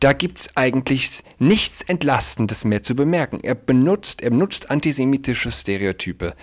Da 0.01 0.15
gibt's 0.15 0.57
eigentlich 0.57 1.25
nichts 1.39 1.83
Entlastendes 1.83 2.65
mehr 2.65 2.83
zu 2.83 2.97
bemerken. 2.97 3.41
Er 3.43 3.55
benutzt, 3.55 4.23
er 4.23 4.31
benutzt 4.31 4.71
antisemitische 4.71 5.53
Stereotype, 5.53 6.35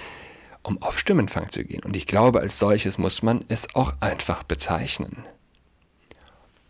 um 0.62 0.80
auf 0.80 1.00
Stimmenfang 1.00 1.50
zu 1.50 1.66
gehen. 1.66 1.82
Und 1.84 1.96
ich 1.96 2.06
glaube, 2.06 2.42
als 2.42 2.60
solches 2.60 3.00
muss 3.00 3.24
man 3.24 3.44
es 3.48 3.74
auch 3.74 3.94
einfach 4.00 4.44
bezeichnen. 4.44 5.26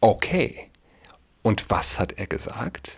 Okay. 0.03 0.69
Und 1.43 1.69
was 1.69 1.97
hat 1.97 2.11
er 2.11 2.27
gesagt? 2.27 2.97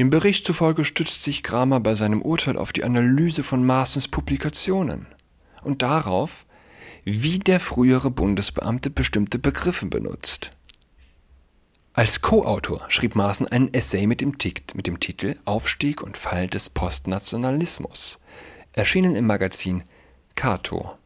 Dem 0.00 0.10
Bericht 0.10 0.44
zufolge 0.44 0.84
stützt 0.84 1.22
sich 1.22 1.44
Kramer 1.44 1.78
bei 1.78 1.94
seinem 1.94 2.20
Urteil 2.20 2.56
auf 2.56 2.72
die 2.72 2.82
Analyse 2.82 3.44
von 3.44 3.64
Maaßens 3.64 4.08
Publikationen 4.08 5.06
und 5.62 5.82
darauf, 5.82 6.44
wie 7.04 7.38
der 7.38 7.60
frühere 7.60 8.10
Bundesbeamte 8.10 8.90
bestimmte 8.90 9.38
Begriffe 9.38 9.86
benutzt. 9.86 10.50
Als 11.92 12.20
Co-Autor 12.20 12.84
schrieb 12.88 13.14
Maaßen 13.14 13.46
einen 13.46 13.72
Essay 13.72 14.08
mit 14.08 14.20
dem, 14.20 14.36
mit 14.74 14.88
dem 14.88 14.98
Titel 14.98 15.36
Aufstieg 15.44 16.02
und 16.02 16.16
Fall 16.16 16.48
des 16.48 16.68
Postnationalismus, 16.68 18.18
erschienen 18.72 19.14
im 19.14 19.28
Magazin 19.28 19.84
Cato. 20.34 20.98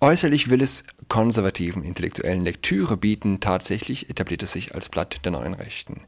Äußerlich 0.00 0.50
will 0.50 0.60
es 0.60 0.84
konservativen 1.08 1.82
intellektuellen 1.82 2.44
Lektüre 2.44 2.98
bieten, 2.98 3.40
tatsächlich 3.40 4.10
etabliert 4.10 4.42
es 4.42 4.52
sich 4.52 4.74
als 4.74 4.90
Blatt 4.90 5.24
der 5.24 5.32
neuen 5.32 5.54
Rechten. 5.54 6.02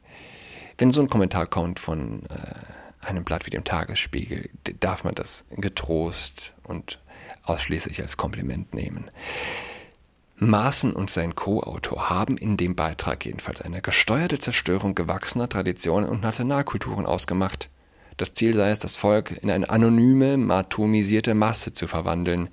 Wenn 0.77 0.91
so 0.91 1.01
ein 1.01 1.09
Kommentar 1.09 1.47
kommt 1.47 1.79
von 1.79 2.23
äh, 2.29 3.05
einem 3.07 3.23
Blatt 3.23 3.47
wie 3.47 3.49
dem 3.49 3.63
Tagesspiegel, 3.63 4.49
darf 4.79 5.03
man 5.03 5.15
das 5.15 5.43
getrost 5.49 6.53
und 6.63 6.99
ausschließlich 7.43 8.01
als 8.01 8.15
Kompliment 8.15 8.73
nehmen. 8.75 9.09
Maaßen 10.37 10.93
und 10.93 11.09
sein 11.09 11.35
Co-Autor 11.35 12.09
haben 12.09 12.37
in 12.37 12.55
dem 12.55 12.75
Beitrag 12.75 13.25
jedenfalls 13.25 13.61
eine 13.61 13.81
gesteuerte 13.81 14.39
Zerstörung 14.39 14.95
gewachsener 14.95 15.49
Traditionen 15.49 16.07
und 16.07 16.21
Nationalkulturen 16.21 17.05
ausgemacht. 17.05 17.69
Das 18.19 18.33
Ziel 18.33 18.53
sei 18.53 18.69
es, 18.69 18.79
das 18.79 18.97
Volk 18.97 19.31
in 19.41 19.49
eine 19.49 19.69
anonyme, 19.69 20.53
atomisierte 20.53 21.33
Masse 21.33 21.71
zu 21.71 21.87
verwandeln, 21.87 22.49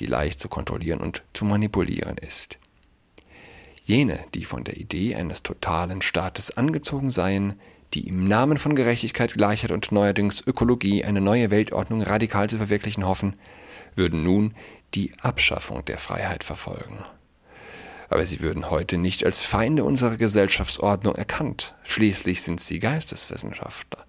die 0.00 0.06
leicht 0.06 0.40
zu 0.40 0.48
kontrollieren 0.48 0.98
und 0.98 1.22
zu 1.32 1.44
manipulieren 1.44 2.18
ist. 2.18 2.58
Jene, 3.84 4.18
die 4.34 4.44
von 4.44 4.64
der 4.64 4.76
Idee 4.76 5.14
eines 5.14 5.44
totalen 5.44 6.02
Staates 6.02 6.56
angezogen 6.56 7.12
seien, 7.12 7.54
die 7.94 8.08
im 8.08 8.26
Namen 8.26 8.56
von 8.56 8.74
Gerechtigkeit, 8.74 9.34
Gleichheit 9.34 9.70
und 9.70 9.92
neuerdings 9.92 10.42
Ökologie 10.44 11.04
eine 11.04 11.20
neue 11.20 11.52
Weltordnung 11.52 12.02
radikal 12.02 12.50
zu 12.50 12.56
verwirklichen 12.56 13.06
hoffen, 13.06 13.34
würden 13.94 14.24
nun 14.24 14.54
die 14.96 15.12
Abschaffung 15.20 15.84
der 15.84 15.98
Freiheit 15.98 16.42
verfolgen. 16.42 16.98
Aber 18.08 18.26
sie 18.26 18.40
würden 18.40 18.70
heute 18.70 18.98
nicht 18.98 19.24
als 19.24 19.40
Feinde 19.40 19.84
unserer 19.84 20.16
Gesellschaftsordnung 20.16 21.14
erkannt. 21.14 21.76
Schließlich 21.84 22.42
sind 22.42 22.60
sie 22.60 22.80
Geisteswissenschaftler, 22.80 24.05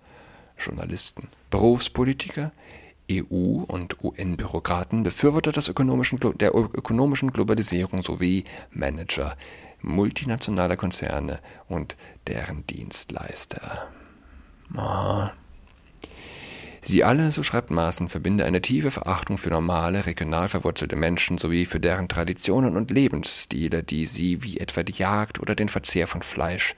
Journalisten, 0.58 1.28
Berufspolitiker, 1.50 2.52
EU- 3.12 3.64
und 3.68 4.04
UN-Bürokraten, 4.04 5.04
Befürworter 5.04 5.54
ökonomischen, 5.70 6.20
der 6.38 6.54
ökonomischen 6.54 7.32
Globalisierung 7.32 8.02
sowie 8.02 8.44
Manager 8.72 9.38
multinationaler 9.82 10.76
Konzerne 10.76 11.40
und 11.68 11.96
deren 12.26 12.66
Dienstleister. 12.68 13.90
Ah. 14.76 15.32
Sie 16.82 17.04
alle, 17.04 17.32
so 17.32 17.44
schreibt 17.44 17.70
Maaßen, 17.70 18.08
verbinde 18.08 18.46
eine 18.46 18.62
tiefe 18.62 18.92
Verachtung 18.92 19.38
für 19.38 19.50
normale, 19.50 20.06
regional 20.06 20.48
verwurzelte 20.48 20.96
Menschen 20.96 21.38
sowie 21.38 21.66
für 21.66 21.80
deren 21.80 22.08
Traditionen 22.08 22.78
und 22.78 22.92
Lebensstile, 22.92 23.84
die 23.84 24.06
sie, 24.06 24.44
wie 24.44 24.60
etwa 24.60 24.84
die 24.84 24.94
Jagd 24.94 25.40
oder 25.40 25.56
den 25.56 25.70
Verzehr 25.70 26.08
von 26.08 26.22
Fleisch, 26.22 26.76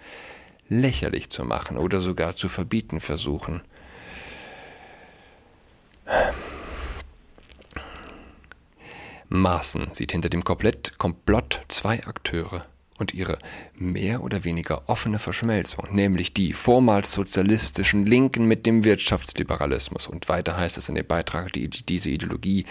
lächerlich 0.67 1.29
zu 1.29 1.45
machen 1.45 1.77
oder 1.77 2.01
sogar 2.01 2.35
zu 2.35 2.49
verbieten 2.49 3.01
versuchen. 3.01 3.61
Maaßen 9.29 9.93
sieht 9.93 10.11
hinter 10.11 10.29
dem 10.29 10.43
Komplett 10.43 10.97
Komplott 10.97 11.61
zwei 11.67 12.03
Akteure 12.05 12.65
und 12.97 13.13
ihre 13.13 13.37
mehr 13.75 14.23
oder 14.23 14.43
weniger 14.43 14.89
offene 14.89 15.19
Verschmelzung, 15.19 15.85
nämlich 15.91 16.33
die 16.33 16.53
vormals 16.53 17.13
sozialistischen 17.13 18.07
Linken 18.07 18.45
mit 18.45 18.65
dem 18.65 18.83
Wirtschaftsliberalismus. 18.83 20.07
Und 20.07 20.27
weiter 20.29 20.57
heißt 20.57 20.77
es 20.77 20.89
in 20.89 20.95
dem 20.95 21.05
Beitrag, 21.05 21.53
die, 21.53 21.69
diese 21.69 22.09
Ideologie 22.09 22.65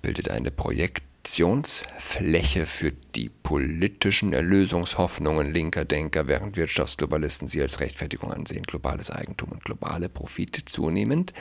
bildet 0.00 0.30
eine 0.30 0.52
Projektionsfläche 0.52 2.66
für 2.66 2.92
die 3.14 3.28
politischen 3.28 4.32
Erlösungshoffnungen 4.32 5.52
linker 5.52 5.84
Denker, 5.84 6.28
während 6.28 6.56
Wirtschaftsglobalisten 6.56 7.48
sie 7.48 7.60
als 7.60 7.80
Rechtfertigung 7.80 8.32
ansehen, 8.32 8.62
globales 8.62 9.10
Eigentum 9.10 9.50
und 9.50 9.64
globale 9.64 10.08
Profite 10.08 10.64
zunehmend 10.64 11.34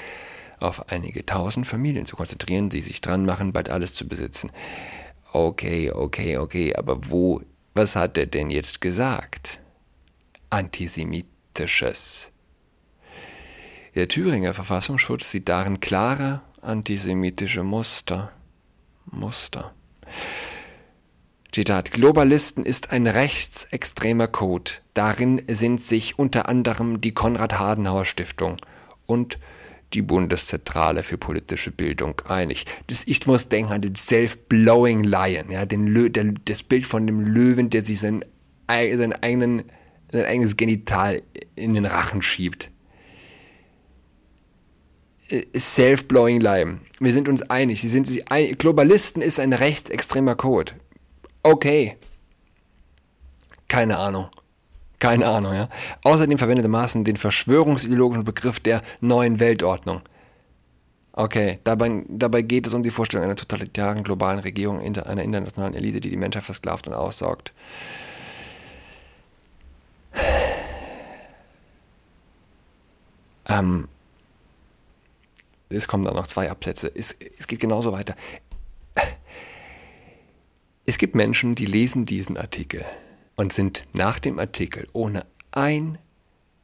auf 0.65 0.89
einige 0.91 1.25
tausend 1.25 1.67
Familien 1.67 2.05
zu 2.05 2.15
konzentrieren, 2.15 2.69
die 2.69 2.81
sich 2.81 3.01
dran 3.01 3.25
machen, 3.25 3.53
bald 3.53 3.69
alles 3.69 3.93
zu 3.93 4.07
besitzen. 4.07 4.51
Okay, 5.31 5.91
okay, 5.91 6.37
okay, 6.37 6.75
aber 6.75 7.09
wo, 7.09 7.41
was 7.73 7.95
hat 7.95 8.17
er 8.17 8.25
denn 8.25 8.49
jetzt 8.49 8.81
gesagt? 8.81 9.59
Antisemitisches. 10.49 12.31
Der 13.95 14.07
Thüringer 14.07 14.53
Verfassungsschutz 14.53 15.31
sieht 15.31 15.47
darin 15.47 15.79
klare 15.79 16.41
antisemitische 16.61 17.63
Muster. 17.63 18.31
Muster. 19.05 19.71
Zitat, 21.51 21.91
Globalisten 21.93 22.65
ist 22.65 22.91
ein 22.91 23.07
rechtsextremer 23.07 24.27
Code. 24.27 24.71
Darin 24.93 25.41
sind 25.47 25.81
sich 25.81 26.19
unter 26.19 26.49
anderem 26.49 26.99
die 26.99 27.13
Konrad-Adenauer-Stiftung 27.13 28.57
und 29.05 29.39
die 29.95 30.01
Bundeszentrale 30.01 31.03
für 31.03 31.17
politische 31.17 31.71
Bildung 31.71 32.21
einig. 32.27 32.65
Das, 32.87 33.03
ich 33.07 33.25
muss 33.25 33.49
denken 33.49 33.71
an 33.71 33.81
den 33.81 33.95
Self-Blowing 33.95 35.03
Lion, 35.03 35.49
ja, 35.49 35.65
den 35.65 35.87
Lö 35.87 36.09
der, 36.09 36.33
das 36.45 36.63
Bild 36.63 36.85
von 36.85 37.07
dem 37.07 37.21
Löwen, 37.21 37.69
der 37.69 37.81
sich 37.81 37.99
sein, 37.99 38.23
sein, 38.67 39.13
eigenen, 39.13 39.63
sein 40.11 40.25
eigenes 40.25 40.57
Genital 40.57 41.23
in 41.55 41.73
den 41.73 41.85
Rachen 41.85 42.21
schiebt. 42.21 42.69
Äh, 45.29 45.43
Self-Blowing 45.57 46.41
Lion. 46.41 46.81
Wir 46.99 47.13
sind 47.13 47.29
uns 47.29 47.49
einig. 47.49 47.81
Sie 47.81 47.87
sind 47.87 48.05
sich 48.05 48.29
einig. 48.31 48.59
Globalisten 48.59 49.21
ist 49.21 49.39
ein 49.39 49.53
rechtsextremer 49.53 50.35
Code. 50.35 50.73
Okay. 51.43 51.97
Keine 53.67 53.97
Ahnung. 53.97 54.29
Keine 54.99 55.27
Ahnung, 55.27 55.53
ja. 55.53 55.69
Außerdem 56.03 56.37
verwendete 56.37 56.67
Maaßen 56.67 57.03
den 57.03 57.17
verschwörungsideologischen 57.17 58.23
Begriff 58.23 58.59
der 58.59 58.81
neuen 59.01 59.39
Weltordnung. 59.39 60.01
Okay, 61.13 61.59
dabei, 61.63 62.03
dabei 62.09 62.41
geht 62.41 62.67
es 62.67 62.73
um 62.73 62.83
die 62.83 62.91
Vorstellung 62.91 63.25
einer 63.25 63.35
totalitären 63.35 64.03
globalen 64.03 64.39
Regierung 64.39 64.79
einer 64.81 65.23
internationalen 65.23 65.73
Elite, 65.73 66.01
die 66.01 66.09
die 66.09 66.17
Menschheit 66.17 66.43
versklavt 66.43 66.87
und 66.87 66.93
aussaugt. 66.93 67.53
Ähm, 73.47 73.87
es 75.69 75.87
kommen 75.87 76.03
da 76.03 76.13
noch 76.13 76.27
zwei 76.27 76.49
Absätze. 76.49 76.91
Es, 76.93 77.15
es 77.37 77.47
geht 77.47 77.59
genauso 77.59 77.91
weiter. 77.91 78.15
Es 80.85 80.97
gibt 80.97 81.15
Menschen, 81.15 81.55
die 81.55 81.65
lesen 81.65 82.05
diesen 82.05 82.37
Artikel 82.37 82.85
und 83.35 83.53
sind 83.53 83.85
nach 83.93 84.19
dem 84.19 84.39
Artikel, 84.39 84.87
ohne 84.93 85.25
ein 85.51 85.97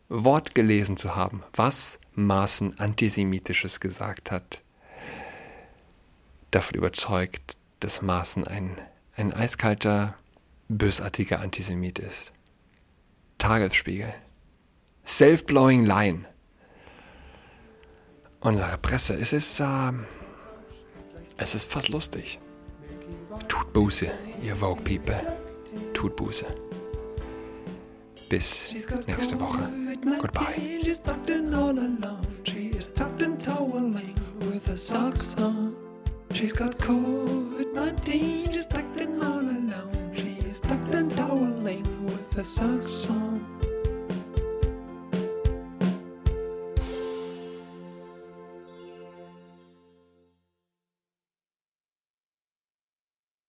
Wort 0.09 0.55
gelesen 0.55 0.97
zu 0.97 1.15
haben, 1.15 1.43
was 1.53 1.99
Maaßen 2.15 2.79
Antisemitisches 2.79 3.79
gesagt 3.79 4.31
hat, 4.31 4.61
davon 6.51 6.75
überzeugt, 6.75 7.57
dass 7.79 8.01
Maaßen 8.01 8.45
ein, 8.45 8.77
ein 9.15 9.33
eiskalter, 9.33 10.15
bösartiger 10.67 11.39
Antisemit 11.39 11.99
ist. 11.99 12.33
Tagesspiegel. 13.37 14.13
Self-blowing 15.05 15.85
line. 15.85 16.25
Unsere 18.41 18.77
Presse, 18.77 19.13
es 19.13 19.33
ist, 19.33 19.59
äh, 19.59 19.91
es 21.37 21.55
ist 21.55 21.71
fast 21.71 21.89
lustig. 21.89 22.39
Tut 23.47 23.73
Buße, 23.73 24.11
ihr 24.43 24.55
Vogue 24.55 24.83
People. 24.83 25.40
Tut 25.93 26.15
Buße. 26.15 26.45
Bis 28.29 28.69
nächste 29.07 29.39
Woche. 29.39 29.67
Goodbye. 30.19 30.81
She's 30.83 30.99
her 34.71 34.77
socks 34.77 35.35
on. 35.37 35.75
She's 36.33 36.53
got 36.53 36.77
COVID-19. 36.77 38.53
She's 38.53 38.65
tucked 38.65 39.01
in 39.01 39.21
all 39.21 39.41
alone. 39.41 40.11
She 40.15 40.37
is 40.49 40.61
tucked 40.61 40.95
in 40.95 41.09
toweling 41.09 42.05
with 42.05 42.33
her 42.35 42.45
socks 42.45 43.05
on. 43.09 43.50